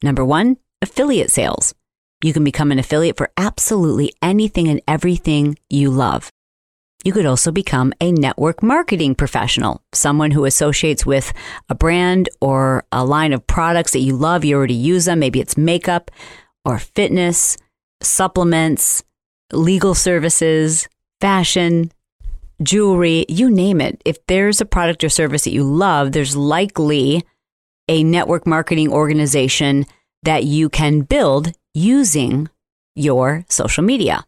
Number 0.00 0.24
one, 0.24 0.58
affiliate 0.80 1.32
sales. 1.32 1.74
You 2.22 2.32
can 2.32 2.44
become 2.44 2.70
an 2.70 2.78
affiliate 2.78 3.16
for 3.16 3.32
absolutely 3.36 4.12
anything 4.22 4.68
and 4.68 4.80
everything 4.86 5.58
you 5.68 5.90
love. 5.90 6.30
You 7.04 7.12
could 7.12 7.26
also 7.26 7.50
become 7.50 7.92
a 8.00 8.12
network 8.12 8.62
marketing 8.62 9.16
professional, 9.16 9.82
someone 9.92 10.30
who 10.30 10.44
associates 10.44 11.04
with 11.04 11.32
a 11.68 11.74
brand 11.74 12.28
or 12.40 12.84
a 12.92 13.04
line 13.04 13.32
of 13.32 13.44
products 13.48 13.90
that 13.90 14.06
you 14.06 14.14
love. 14.14 14.44
You 14.44 14.54
already 14.54 14.74
use 14.74 15.06
them. 15.06 15.18
Maybe 15.18 15.40
it's 15.40 15.56
makeup 15.56 16.12
or 16.64 16.78
fitness, 16.78 17.56
supplements, 18.02 19.04
legal 19.52 19.94
services, 19.94 20.88
fashion, 21.20 21.92
jewelry, 22.62 23.24
you 23.28 23.50
name 23.50 23.80
it. 23.80 24.00
If 24.04 24.24
there's 24.26 24.60
a 24.60 24.66
product 24.66 25.04
or 25.04 25.08
service 25.08 25.44
that 25.44 25.52
you 25.52 25.64
love, 25.64 26.12
there's 26.12 26.36
likely 26.36 27.24
a 27.88 28.04
network 28.04 28.46
marketing 28.46 28.92
organization 28.92 29.84
that 30.22 30.44
you 30.44 30.68
can 30.68 31.00
build 31.00 31.52
using 31.74 32.48
your 32.94 33.44
social 33.48 33.82
media. 33.82 34.24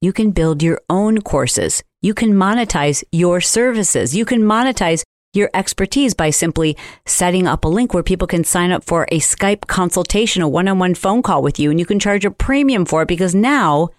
You 0.00 0.12
can 0.12 0.30
build 0.30 0.62
your 0.62 0.80
own 0.88 1.20
courses. 1.20 1.82
You 2.02 2.14
can 2.14 2.32
monetize 2.32 3.02
your 3.10 3.40
services. 3.40 4.14
You 4.14 4.24
can 4.24 4.42
monetize 4.42 5.02
your 5.34 5.50
expertise 5.54 6.14
by 6.14 6.30
simply 6.30 6.76
setting 7.06 7.46
up 7.46 7.64
a 7.64 7.68
link 7.68 7.92
where 7.92 8.02
people 8.02 8.26
can 8.26 8.44
sign 8.44 8.70
up 8.70 8.84
for 8.84 9.04
a 9.10 9.18
Skype 9.18 9.66
consultation, 9.66 10.42
a 10.42 10.48
one 10.48 10.68
on 10.68 10.78
one 10.78 10.94
phone 10.94 11.22
call 11.22 11.42
with 11.42 11.58
you, 11.58 11.70
and 11.70 11.78
you 11.78 11.86
can 11.86 11.98
charge 11.98 12.24
a 12.24 12.30
premium 12.30 12.84
for 12.84 13.02
it 13.02 13.08
because 13.08 13.34
now 13.34 13.90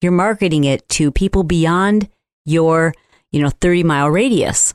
you're 0.00 0.12
marketing 0.12 0.64
it 0.64 0.88
to 0.90 1.10
people 1.10 1.42
beyond 1.42 2.08
your, 2.44 2.94
you 3.32 3.42
know, 3.42 3.50
30 3.60 3.82
mile 3.82 4.10
radius. 4.10 4.74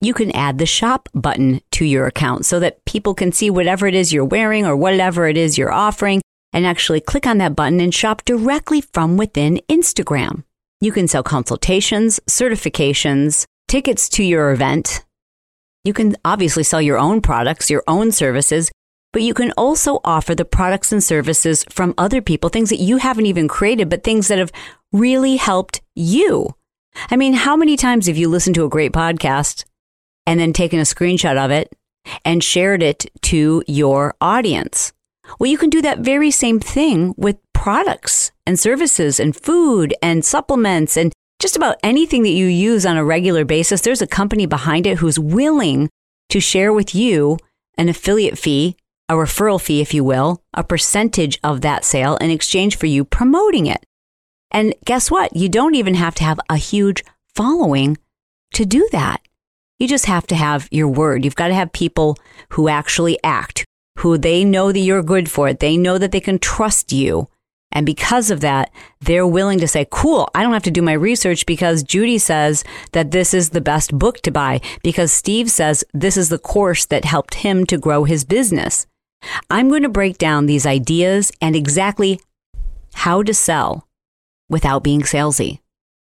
You 0.00 0.14
can 0.14 0.34
add 0.34 0.58
the 0.58 0.66
shop 0.66 1.08
button 1.14 1.60
to 1.72 1.84
your 1.84 2.06
account 2.06 2.44
so 2.44 2.58
that 2.58 2.84
people 2.84 3.14
can 3.14 3.30
see 3.30 3.50
whatever 3.50 3.86
it 3.86 3.94
is 3.94 4.12
you're 4.12 4.24
wearing 4.24 4.66
or 4.66 4.76
whatever 4.76 5.28
it 5.28 5.36
is 5.36 5.56
you're 5.56 5.72
offering 5.72 6.20
and 6.52 6.66
actually 6.66 7.00
click 7.00 7.26
on 7.26 7.38
that 7.38 7.54
button 7.54 7.80
and 7.80 7.94
shop 7.94 8.24
directly 8.24 8.80
from 8.80 9.16
within 9.16 9.60
Instagram. 9.68 10.42
You 10.80 10.90
can 10.90 11.06
sell 11.06 11.22
consultations, 11.22 12.18
certifications, 12.28 13.46
tickets 13.68 14.08
to 14.10 14.24
your 14.24 14.50
event. 14.50 15.04
You 15.84 15.92
can 15.92 16.16
obviously 16.24 16.62
sell 16.62 16.80
your 16.80 16.98
own 16.98 17.20
products, 17.20 17.70
your 17.70 17.82
own 17.88 18.12
services, 18.12 18.70
but 19.12 19.22
you 19.22 19.34
can 19.34 19.52
also 19.56 20.00
offer 20.04 20.34
the 20.34 20.44
products 20.44 20.92
and 20.92 21.02
services 21.02 21.64
from 21.68 21.94
other 21.98 22.22
people, 22.22 22.48
things 22.48 22.70
that 22.70 22.76
you 22.76 22.98
haven't 22.98 23.26
even 23.26 23.48
created, 23.48 23.88
but 23.88 24.04
things 24.04 24.28
that 24.28 24.38
have 24.38 24.52
really 24.92 25.36
helped 25.36 25.80
you. 25.94 26.54
I 27.10 27.16
mean, 27.16 27.32
how 27.32 27.56
many 27.56 27.76
times 27.76 28.06
have 28.06 28.16
you 28.16 28.28
listened 28.28 28.54
to 28.54 28.64
a 28.64 28.70
great 28.70 28.92
podcast 28.92 29.64
and 30.26 30.38
then 30.38 30.52
taken 30.52 30.78
a 30.78 30.84
screenshot 30.84 31.36
of 31.36 31.50
it 31.50 31.74
and 32.24 32.44
shared 32.44 32.82
it 32.82 33.06
to 33.22 33.62
your 33.66 34.14
audience? 34.20 34.92
Well, 35.38 35.50
you 35.50 35.58
can 35.58 35.70
do 35.70 35.82
that 35.82 36.00
very 36.00 36.30
same 36.30 36.60
thing 36.60 37.14
with 37.16 37.38
products 37.52 38.32
and 38.46 38.58
services 38.58 39.18
and 39.18 39.34
food 39.34 39.94
and 40.02 40.24
supplements 40.24 40.96
and 40.96 41.12
just 41.42 41.56
about 41.56 41.78
anything 41.82 42.22
that 42.22 42.30
you 42.30 42.46
use 42.46 42.86
on 42.86 42.96
a 42.96 43.04
regular 43.04 43.44
basis. 43.44 43.80
There's 43.80 44.00
a 44.00 44.06
company 44.06 44.46
behind 44.46 44.86
it 44.86 44.98
who's 44.98 45.18
willing 45.18 45.90
to 46.28 46.38
share 46.38 46.72
with 46.72 46.94
you 46.94 47.36
an 47.76 47.88
affiliate 47.88 48.38
fee, 48.38 48.76
a 49.08 49.14
referral 49.14 49.60
fee, 49.60 49.80
if 49.80 49.92
you 49.92 50.04
will, 50.04 50.40
a 50.54 50.62
percentage 50.62 51.40
of 51.42 51.60
that 51.62 51.84
sale 51.84 52.16
in 52.18 52.30
exchange 52.30 52.76
for 52.76 52.86
you 52.86 53.04
promoting 53.04 53.66
it. 53.66 53.84
And 54.52 54.72
guess 54.84 55.10
what? 55.10 55.34
You 55.34 55.48
don't 55.48 55.74
even 55.74 55.94
have 55.94 56.14
to 56.16 56.24
have 56.24 56.38
a 56.48 56.56
huge 56.56 57.02
following 57.34 57.98
to 58.54 58.64
do 58.64 58.88
that. 58.92 59.20
You 59.80 59.88
just 59.88 60.06
have 60.06 60.28
to 60.28 60.36
have 60.36 60.68
your 60.70 60.86
word. 60.86 61.24
You've 61.24 61.34
got 61.34 61.48
to 61.48 61.54
have 61.54 61.72
people 61.72 62.18
who 62.50 62.68
actually 62.68 63.18
act, 63.24 63.64
who 63.98 64.16
they 64.16 64.44
know 64.44 64.70
that 64.70 64.78
you're 64.78 65.02
good 65.02 65.28
for 65.28 65.48
it. 65.48 65.58
They 65.58 65.76
know 65.76 65.98
that 65.98 66.12
they 66.12 66.20
can 66.20 66.38
trust 66.38 66.92
you. 66.92 67.28
And 67.72 67.86
because 67.86 68.30
of 68.30 68.40
that, 68.40 68.70
they're 69.00 69.26
willing 69.26 69.58
to 69.60 69.68
say, 69.68 69.86
cool, 69.90 70.28
I 70.34 70.42
don't 70.42 70.52
have 70.52 70.62
to 70.64 70.70
do 70.70 70.82
my 70.82 70.92
research 70.92 71.46
because 71.46 71.82
Judy 71.82 72.18
says 72.18 72.64
that 72.92 73.10
this 73.10 73.32
is 73.32 73.50
the 73.50 73.60
best 73.60 73.98
book 73.98 74.20
to 74.20 74.30
buy, 74.30 74.60
because 74.82 75.10
Steve 75.10 75.50
says 75.50 75.82
this 75.94 76.16
is 76.16 76.28
the 76.28 76.38
course 76.38 76.84
that 76.86 77.06
helped 77.06 77.36
him 77.36 77.64
to 77.66 77.78
grow 77.78 78.04
his 78.04 78.24
business. 78.24 78.86
I'm 79.50 79.68
going 79.68 79.82
to 79.82 79.88
break 79.88 80.18
down 80.18 80.46
these 80.46 80.66
ideas 80.66 81.32
and 81.40 81.56
exactly 81.56 82.20
how 82.94 83.22
to 83.22 83.32
sell 83.32 83.88
without 84.50 84.82
being 84.82 85.00
salesy, 85.02 85.60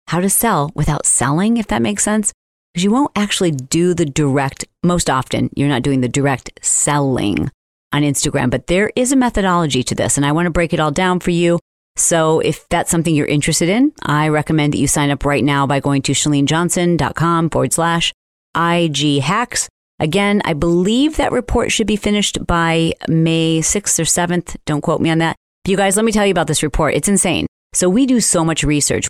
how 0.06 0.20
to 0.20 0.30
sell 0.30 0.70
without 0.74 1.04
selling, 1.04 1.58
if 1.58 1.66
that 1.66 1.82
makes 1.82 2.02
sense. 2.02 2.32
Because 2.72 2.84
you 2.84 2.90
won't 2.90 3.12
actually 3.14 3.50
do 3.50 3.92
the 3.92 4.06
direct, 4.06 4.64
most 4.82 5.10
often, 5.10 5.50
you're 5.54 5.68
not 5.68 5.82
doing 5.82 6.00
the 6.00 6.08
direct 6.08 6.58
selling 6.62 7.50
on 7.92 8.02
Instagram. 8.02 8.50
But 8.50 8.66
there 8.66 8.90
is 8.96 9.12
a 9.12 9.16
methodology 9.16 9.82
to 9.84 9.94
this, 9.94 10.16
and 10.16 10.26
I 10.26 10.32
want 10.32 10.46
to 10.46 10.50
break 10.50 10.72
it 10.72 10.80
all 10.80 10.90
down 10.90 11.20
for 11.20 11.30
you. 11.30 11.58
So 11.96 12.40
if 12.40 12.68
that's 12.68 12.90
something 12.90 13.14
you're 13.14 13.26
interested 13.26 13.68
in, 13.68 13.92
I 14.02 14.28
recommend 14.28 14.72
that 14.72 14.78
you 14.78 14.86
sign 14.86 15.10
up 15.10 15.24
right 15.24 15.44
now 15.44 15.66
by 15.66 15.80
going 15.80 16.02
to 16.02 16.12
chalenejohnson.com 16.12 17.50
forward 17.50 17.72
slash 17.72 18.12
IG 18.56 19.20
hacks. 19.20 19.68
Again, 19.98 20.42
I 20.44 20.54
believe 20.54 21.16
that 21.16 21.32
report 21.32 21.70
should 21.70 21.86
be 21.86 21.96
finished 21.96 22.44
by 22.46 22.94
May 23.08 23.60
6th 23.60 24.00
or 24.00 24.04
7th. 24.04 24.56
Don't 24.64 24.80
quote 24.80 25.00
me 25.00 25.10
on 25.10 25.18
that. 25.18 25.36
You 25.66 25.76
guys, 25.76 25.96
let 25.96 26.04
me 26.04 26.12
tell 26.12 26.26
you 26.26 26.32
about 26.32 26.48
this 26.48 26.62
report. 26.62 26.94
It's 26.94 27.08
insane. 27.08 27.46
So 27.72 27.88
we 27.88 28.06
do 28.06 28.20
so 28.20 28.44
much 28.44 28.64
research. 28.64 29.08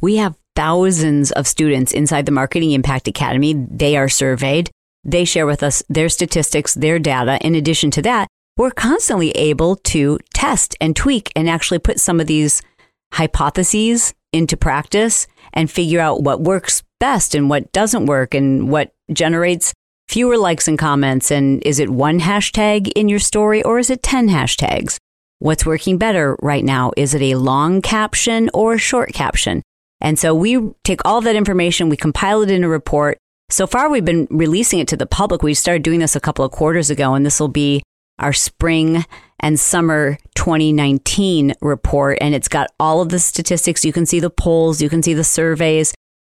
We 0.00 0.16
have 0.16 0.36
thousands 0.54 1.32
of 1.32 1.46
students 1.46 1.92
inside 1.92 2.26
the 2.26 2.32
Marketing 2.32 2.72
Impact 2.72 3.08
Academy. 3.08 3.54
They 3.54 3.96
are 3.96 4.08
surveyed. 4.08 4.70
They 5.04 5.24
share 5.24 5.46
with 5.46 5.62
us 5.62 5.82
their 5.88 6.08
statistics, 6.08 6.74
their 6.74 6.98
data. 6.98 7.38
In 7.44 7.54
addition 7.54 7.90
to 7.92 8.02
that, 8.02 8.28
we're 8.56 8.70
constantly 8.70 9.30
able 9.32 9.76
to 9.76 10.18
test 10.32 10.76
and 10.80 10.94
tweak 10.94 11.32
and 11.34 11.48
actually 11.48 11.80
put 11.80 12.00
some 12.00 12.20
of 12.20 12.26
these 12.26 12.62
hypotheses 13.12 14.14
into 14.32 14.56
practice 14.56 15.26
and 15.52 15.70
figure 15.70 16.00
out 16.00 16.22
what 16.22 16.40
works 16.40 16.82
best 17.00 17.34
and 17.34 17.50
what 17.50 17.70
doesn't 17.72 18.06
work 18.06 18.34
and 18.34 18.70
what 18.70 18.92
generates 19.12 19.72
fewer 20.08 20.36
likes 20.36 20.68
and 20.68 20.78
comments. 20.78 21.30
And 21.30 21.62
is 21.64 21.78
it 21.78 21.90
one 21.90 22.20
hashtag 22.20 22.90
in 22.96 23.08
your 23.08 23.18
story 23.18 23.62
or 23.62 23.78
is 23.78 23.90
it 23.90 24.02
10 24.02 24.28
hashtags? 24.28 24.98
What's 25.38 25.66
working 25.66 25.98
better 25.98 26.36
right 26.40 26.64
now? 26.64 26.92
Is 26.96 27.14
it 27.14 27.22
a 27.22 27.34
long 27.34 27.82
caption 27.82 28.50
or 28.54 28.74
a 28.74 28.78
short 28.78 29.12
caption? 29.12 29.62
And 30.00 30.18
so 30.18 30.34
we 30.34 30.72
take 30.84 31.00
all 31.04 31.20
that 31.22 31.36
information, 31.36 31.88
we 31.88 31.96
compile 31.96 32.42
it 32.42 32.50
in 32.50 32.64
a 32.64 32.68
report, 32.68 33.18
so 33.50 33.66
far, 33.66 33.90
we've 33.90 34.04
been 34.04 34.26
releasing 34.30 34.78
it 34.78 34.88
to 34.88 34.96
the 34.96 35.06
public. 35.06 35.42
We 35.42 35.54
started 35.54 35.82
doing 35.82 36.00
this 36.00 36.16
a 36.16 36.20
couple 36.20 36.44
of 36.44 36.50
quarters 36.50 36.90
ago, 36.90 37.14
and 37.14 37.24
this 37.24 37.38
will 37.38 37.48
be 37.48 37.82
our 38.18 38.32
spring 38.32 39.04
and 39.40 39.58
summer 39.58 40.18
2019 40.34 41.54
report. 41.60 42.18
And 42.20 42.34
it's 42.34 42.48
got 42.48 42.70
all 42.80 43.00
of 43.00 43.10
the 43.10 43.18
statistics. 43.18 43.84
You 43.84 43.92
can 43.92 44.06
see 44.06 44.20
the 44.20 44.30
polls, 44.30 44.80
you 44.80 44.88
can 44.88 45.02
see 45.02 45.14
the 45.14 45.24
surveys. 45.24 45.94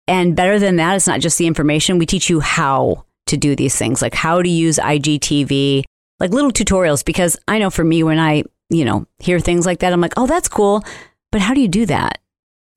And 0.07 0.35
better 0.35 0.59
than 0.59 0.77
that, 0.77 0.95
it's 0.95 1.07
not 1.07 1.19
just 1.19 1.37
the 1.37 1.47
information. 1.47 1.97
We 1.97 2.05
teach 2.05 2.29
you 2.29 2.39
how 2.39 3.05
to 3.27 3.37
do 3.37 3.55
these 3.55 3.75
things, 3.75 4.01
like 4.01 4.13
how 4.13 4.41
to 4.41 4.49
use 4.49 4.77
IGTV, 4.77 5.83
like 6.19 6.31
little 6.31 6.51
tutorials. 6.51 7.03
Because 7.03 7.37
I 7.47 7.59
know 7.59 7.69
for 7.69 7.83
me, 7.83 8.03
when 8.03 8.19
I, 8.19 8.43
you 8.69 8.85
know, 8.85 9.05
hear 9.19 9.39
things 9.39 9.65
like 9.65 9.79
that, 9.79 9.93
I'm 9.93 10.01
like, 10.01 10.13
oh, 10.17 10.27
that's 10.27 10.47
cool. 10.47 10.83
But 11.31 11.41
how 11.41 11.53
do 11.53 11.61
you 11.61 11.67
do 11.67 11.85
that? 11.87 12.19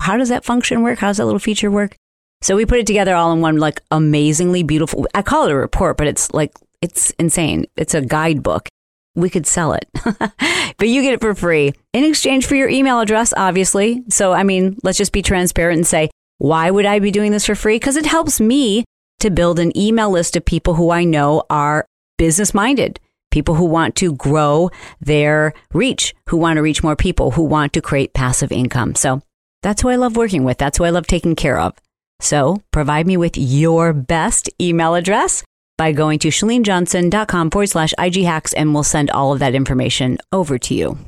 How 0.02 0.16
does 0.16 0.28
that 0.28 0.44
function 0.44 0.82
work? 0.82 0.98
How 0.98 1.08
does 1.08 1.18
that 1.18 1.26
little 1.26 1.38
feature 1.38 1.70
work? 1.70 1.96
So 2.42 2.56
we 2.56 2.66
put 2.66 2.78
it 2.78 2.86
together 2.86 3.14
all 3.14 3.32
in 3.32 3.40
one, 3.40 3.58
like 3.58 3.82
amazingly 3.90 4.62
beautiful. 4.62 5.06
I 5.14 5.22
call 5.22 5.46
it 5.46 5.52
a 5.52 5.56
report, 5.56 5.96
but 5.96 6.06
it's 6.06 6.32
like, 6.32 6.52
it's 6.80 7.10
insane. 7.12 7.66
It's 7.76 7.94
a 7.94 8.00
guidebook. 8.00 8.68
We 9.14 9.28
could 9.28 9.46
sell 9.46 9.72
it, 9.72 9.88
but 10.78 10.88
you 10.88 11.02
get 11.02 11.14
it 11.14 11.20
for 11.20 11.34
free 11.34 11.72
in 11.92 12.04
exchange 12.04 12.46
for 12.46 12.54
your 12.54 12.68
email 12.68 13.00
address, 13.00 13.34
obviously. 13.36 14.04
So, 14.08 14.32
I 14.32 14.44
mean, 14.44 14.78
let's 14.84 14.96
just 14.96 15.12
be 15.12 15.20
transparent 15.20 15.78
and 15.78 15.86
say, 15.86 16.10
why 16.38 16.70
would 16.70 16.86
I 16.86 17.00
be 17.00 17.10
doing 17.10 17.32
this 17.32 17.44
for 17.44 17.56
free? 17.56 17.74
Because 17.74 17.96
it 17.96 18.06
helps 18.06 18.40
me 18.40 18.84
to 19.18 19.30
build 19.30 19.58
an 19.58 19.76
email 19.76 20.10
list 20.10 20.36
of 20.36 20.44
people 20.44 20.74
who 20.74 20.90
I 20.90 21.04
know 21.04 21.42
are 21.50 21.86
business 22.18 22.54
minded, 22.54 23.00
people 23.30 23.56
who 23.56 23.64
want 23.64 23.96
to 23.96 24.14
grow 24.14 24.70
their 25.00 25.54
reach, 25.74 26.14
who 26.28 26.36
want 26.36 26.56
to 26.56 26.62
reach 26.62 26.82
more 26.82 26.96
people, 26.96 27.32
who 27.32 27.42
want 27.42 27.72
to 27.74 27.82
create 27.82 28.14
passive 28.14 28.52
income. 28.52 28.94
So 28.94 29.22
that's 29.62 29.82
who 29.82 29.88
I 29.88 29.96
love 29.96 30.16
working 30.16 30.44
with. 30.44 30.56
That's 30.56 30.78
who 30.78 30.84
I 30.84 30.90
love 30.90 31.06
taking 31.06 31.34
care 31.34 31.58
of. 31.58 31.74
So 32.20 32.62
provide 32.70 33.06
me 33.06 33.16
with 33.16 33.36
your 33.36 33.92
best 33.92 34.48
email 34.60 34.94
address 34.94 35.42
by 35.76 35.92
going 35.92 36.18
to 36.20 36.28
chalenejohnson.com 36.28 37.50
forward 37.50 37.66
slash 37.68 37.94
IG 37.98 38.22
hacks 38.24 38.52
and 38.52 38.74
we'll 38.74 38.82
send 38.82 39.10
all 39.10 39.32
of 39.32 39.38
that 39.38 39.54
information 39.54 40.18
over 40.30 40.58
to 40.58 40.74
you. 40.74 40.98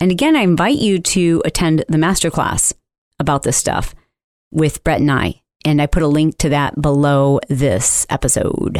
And 0.00 0.10
again, 0.10 0.36
I 0.36 0.40
invite 0.40 0.78
you 0.78 0.98
to 0.98 1.42
attend 1.44 1.84
the 1.88 1.96
masterclass 1.96 2.74
about 3.18 3.44
this 3.44 3.56
stuff 3.56 3.94
with 4.50 4.84
Bret 4.84 5.00
and 5.00 5.10
I. 5.10 5.42
And 5.64 5.80
I 5.80 5.86
put 5.86 6.02
a 6.02 6.08
link 6.08 6.38
to 6.38 6.48
that 6.50 6.80
below 6.80 7.40
this 7.48 8.06
episode. 8.10 8.78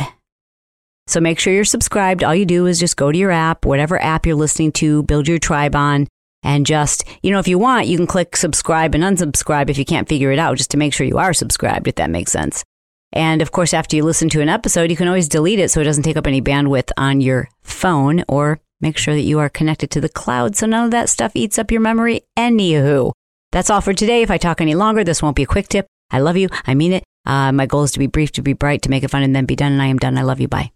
So 1.07 1.21
make 1.21 1.39
sure 1.39 1.53
you're 1.53 1.65
subscribed. 1.65 2.25
All 2.25 2.35
you 2.35 2.45
do 2.45 2.67
is 2.67 2.81
just 2.81 2.97
go 2.97 3.13
to 3.13 3.19
your 3.19 3.31
app, 3.31 3.65
whatever 3.65 4.01
app 4.03 4.27
you're 4.27 4.35
listening 4.35 4.73
to, 4.73 5.05
build 5.05 5.29
your 5.29 5.39
tribe 5.39 5.77
on, 5.77 6.09
and 6.47 6.65
just, 6.65 7.03
you 7.25 7.33
know, 7.33 7.41
if 7.41 7.49
you 7.49 7.59
want, 7.59 7.89
you 7.89 7.97
can 7.97 8.07
click 8.07 8.37
subscribe 8.37 8.95
and 8.95 9.03
unsubscribe 9.03 9.69
if 9.69 9.79
you 9.79 9.85
can't 9.85 10.09
figure 10.09 10.31
it 10.31 10.39
out, 10.39 10.57
just 10.57 10.71
to 10.71 10.77
make 10.77 10.95
sure 10.95 11.05
you 11.05 11.19
are 11.19 11.35
subscribed, 11.35 11.89
if 11.89 11.97
that 11.97 12.09
makes 12.09 12.31
sense. 12.31 12.65
And 13.13 13.43
of 13.43 13.51
course, 13.51 13.75
after 13.75 13.97
you 13.97 14.05
listen 14.05 14.29
to 14.29 14.41
an 14.41 14.49
episode, 14.49 14.89
you 14.89 14.97
can 14.97 15.09
always 15.09 15.29
delete 15.29 15.59
it 15.59 15.73
so 15.73 15.81
it 15.81 15.85
doesn't 15.85 16.05
take 16.05 16.17
up 16.17 16.27
any 16.27 16.41
bandwidth 16.41 16.93
on 16.97 17.21
your 17.21 17.49
phone 17.65 18.23
or 18.29 18.61
make 18.81 18.97
sure 18.97 19.15
that 19.15 19.23
you 19.23 19.41
are 19.41 19.49
connected 19.49 19.91
to 19.91 20.01
the 20.01 20.09
cloud 20.09 20.55
so 20.55 20.67
none 20.67 20.85
of 20.85 20.93
that 20.93 21.09
stuff 21.09 21.33
eats 21.35 21.59
up 21.59 21.73
your 21.73 21.81
memory. 21.81 22.21
Anywho, 22.37 23.11
that's 23.51 23.69
all 23.69 23.81
for 23.81 23.93
today. 23.93 24.23
If 24.23 24.31
I 24.31 24.39
talk 24.39 24.61
any 24.61 24.77
longer, 24.77 25.03
this 25.03 25.21
won't 25.21 25.37
be 25.37 25.43
a 25.43 25.47
quick 25.47 25.69
tip. 25.69 25.89
I 26.13 26.21
love 26.21 26.37
you. 26.37 26.49
I 26.65 26.75
mean 26.75 26.93
it. 26.93 27.03
Uh, 27.25 27.51
my 27.51 27.67
goal 27.67 27.83
is 27.83 27.91
to 27.93 27.99
be 27.99 28.07
brief, 28.07 28.31
to 28.33 28.43
be 28.43 28.53
bright, 28.53 28.83
to 28.83 28.91
make 28.91 29.03
it 29.03 29.11
fun, 29.11 29.25
and 29.25 29.35
then 29.35 29.47
be 29.47 29.57
done. 29.57 29.73
And 29.73 29.83
I 29.83 29.87
am 29.87 29.99
done. 29.99 30.17
I 30.17 30.23
love 30.23 30.41
you. 30.41 30.47
Bye. 30.47 30.71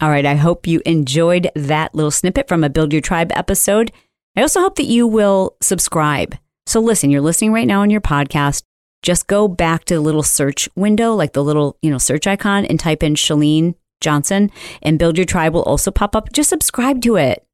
All 0.00 0.10
right. 0.10 0.26
I 0.26 0.36
hope 0.36 0.66
you 0.66 0.80
enjoyed 0.86 1.50
that 1.54 1.94
little 1.94 2.10
snippet 2.10 2.46
from 2.46 2.62
a 2.62 2.70
Build 2.70 2.92
Your 2.92 3.02
Tribe 3.02 3.32
episode. 3.34 3.90
I 4.36 4.42
also 4.42 4.60
hope 4.60 4.76
that 4.76 4.84
you 4.84 5.06
will 5.06 5.56
subscribe. 5.60 6.36
So 6.66 6.80
listen, 6.80 7.10
you're 7.10 7.20
listening 7.20 7.52
right 7.52 7.66
now 7.66 7.80
on 7.80 7.90
your 7.90 8.00
podcast. 8.00 8.62
Just 9.02 9.26
go 9.26 9.48
back 9.48 9.84
to 9.86 9.94
the 9.94 10.00
little 10.00 10.22
search 10.22 10.68
window, 10.76 11.14
like 11.14 11.32
the 11.32 11.42
little, 11.42 11.76
you 11.82 11.90
know, 11.90 11.98
search 11.98 12.26
icon 12.26 12.64
and 12.64 12.78
type 12.78 13.02
in 13.02 13.14
Chalene 13.14 13.74
Johnson 14.00 14.50
and 14.82 14.98
Build 14.98 15.16
Your 15.18 15.24
Tribe 15.24 15.54
will 15.54 15.62
also 15.62 15.90
pop 15.90 16.14
up. 16.14 16.32
Just 16.32 16.50
subscribe 16.50 17.02
to 17.02 17.16
it. 17.16 17.44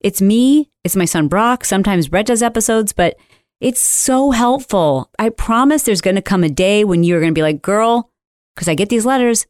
It's 0.00 0.20
me, 0.20 0.70
it's 0.82 0.96
my 0.96 1.04
son 1.04 1.28
Brock. 1.28 1.64
Sometimes 1.64 2.08
Bret 2.08 2.26
does 2.26 2.42
episodes, 2.42 2.92
but 2.92 3.16
it's 3.60 3.80
so 3.80 4.32
helpful. 4.32 5.10
I 5.18 5.28
promise 5.28 5.84
there's 5.84 6.00
going 6.00 6.16
to 6.16 6.22
come 6.22 6.44
a 6.44 6.48
day 6.48 6.84
when 6.84 7.04
you're 7.04 7.20
going 7.20 7.32
to 7.32 7.38
be 7.38 7.42
like, 7.42 7.62
girl, 7.62 8.10
because 8.54 8.68
I 8.68 8.74
get 8.74 8.88
these 8.88 9.06
letters. 9.06 9.46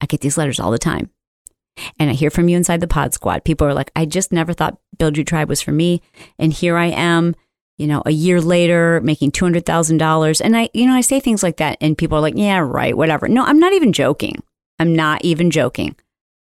I 0.00 0.06
get 0.06 0.20
these 0.20 0.36
letters 0.36 0.60
all 0.60 0.70
the 0.70 0.78
time. 0.78 1.10
And 1.98 2.10
I 2.10 2.12
hear 2.14 2.30
from 2.30 2.48
you 2.48 2.56
inside 2.56 2.80
the 2.80 2.86
pod 2.86 3.14
squad. 3.14 3.44
People 3.44 3.66
are 3.66 3.74
like, 3.74 3.90
I 3.96 4.04
just 4.04 4.32
never 4.32 4.52
thought 4.52 4.78
Build 4.98 5.16
Your 5.16 5.24
Tribe 5.24 5.48
was 5.48 5.60
for 5.60 5.72
me. 5.72 6.02
And 6.38 6.52
here 6.52 6.76
I 6.76 6.86
am, 6.86 7.34
you 7.78 7.86
know, 7.86 8.02
a 8.06 8.10
year 8.10 8.40
later 8.40 9.00
making 9.02 9.32
$200,000. 9.32 10.40
And 10.40 10.56
I, 10.56 10.70
you 10.72 10.86
know, 10.86 10.94
I 10.94 11.00
say 11.00 11.20
things 11.20 11.42
like 11.42 11.56
that 11.56 11.78
and 11.80 11.98
people 11.98 12.18
are 12.18 12.20
like, 12.22 12.36
yeah, 12.36 12.58
right, 12.58 12.96
whatever. 12.96 13.28
No, 13.28 13.44
I'm 13.44 13.58
not 13.58 13.72
even 13.72 13.92
joking. 13.92 14.42
I'm 14.78 14.94
not 14.94 15.24
even 15.24 15.50
joking. 15.50 15.96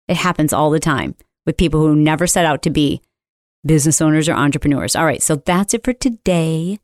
It 0.08 0.18
happens 0.18 0.54
all 0.54 0.70
the 0.70 0.80
time 0.80 1.16
with 1.46 1.58
people 1.58 1.82
who 1.82 1.96
never 1.96 2.28
set 2.28 2.46
out 2.46 2.62
to 2.64 2.70
be 2.70 3.02
business 3.66 4.02
owners 4.02 4.30
or 4.30 4.34
entrepreneurs. 4.34 4.96
All 4.96 5.06
right, 5.06 5.22
so 5.22 5.36
that's 5.36 5.74
it 5.74 5.84
for 5.84 5.94
today. 5.94 6.80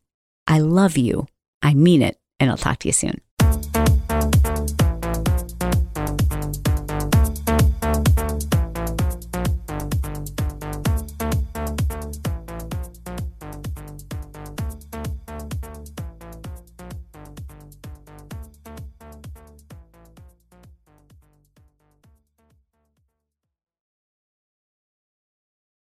I 0.48 0.60
love 0.60 0.98
you. 0.98 1.28
I 1.62 1.74
mean 1.74 2.02
it, 2.02 2.18
and 2.40 2.50
I'll 2.50 2.58
talk 2.58 2.80
to 2.80 2.90
you 2.90 2.94
soon. 2.94 3.22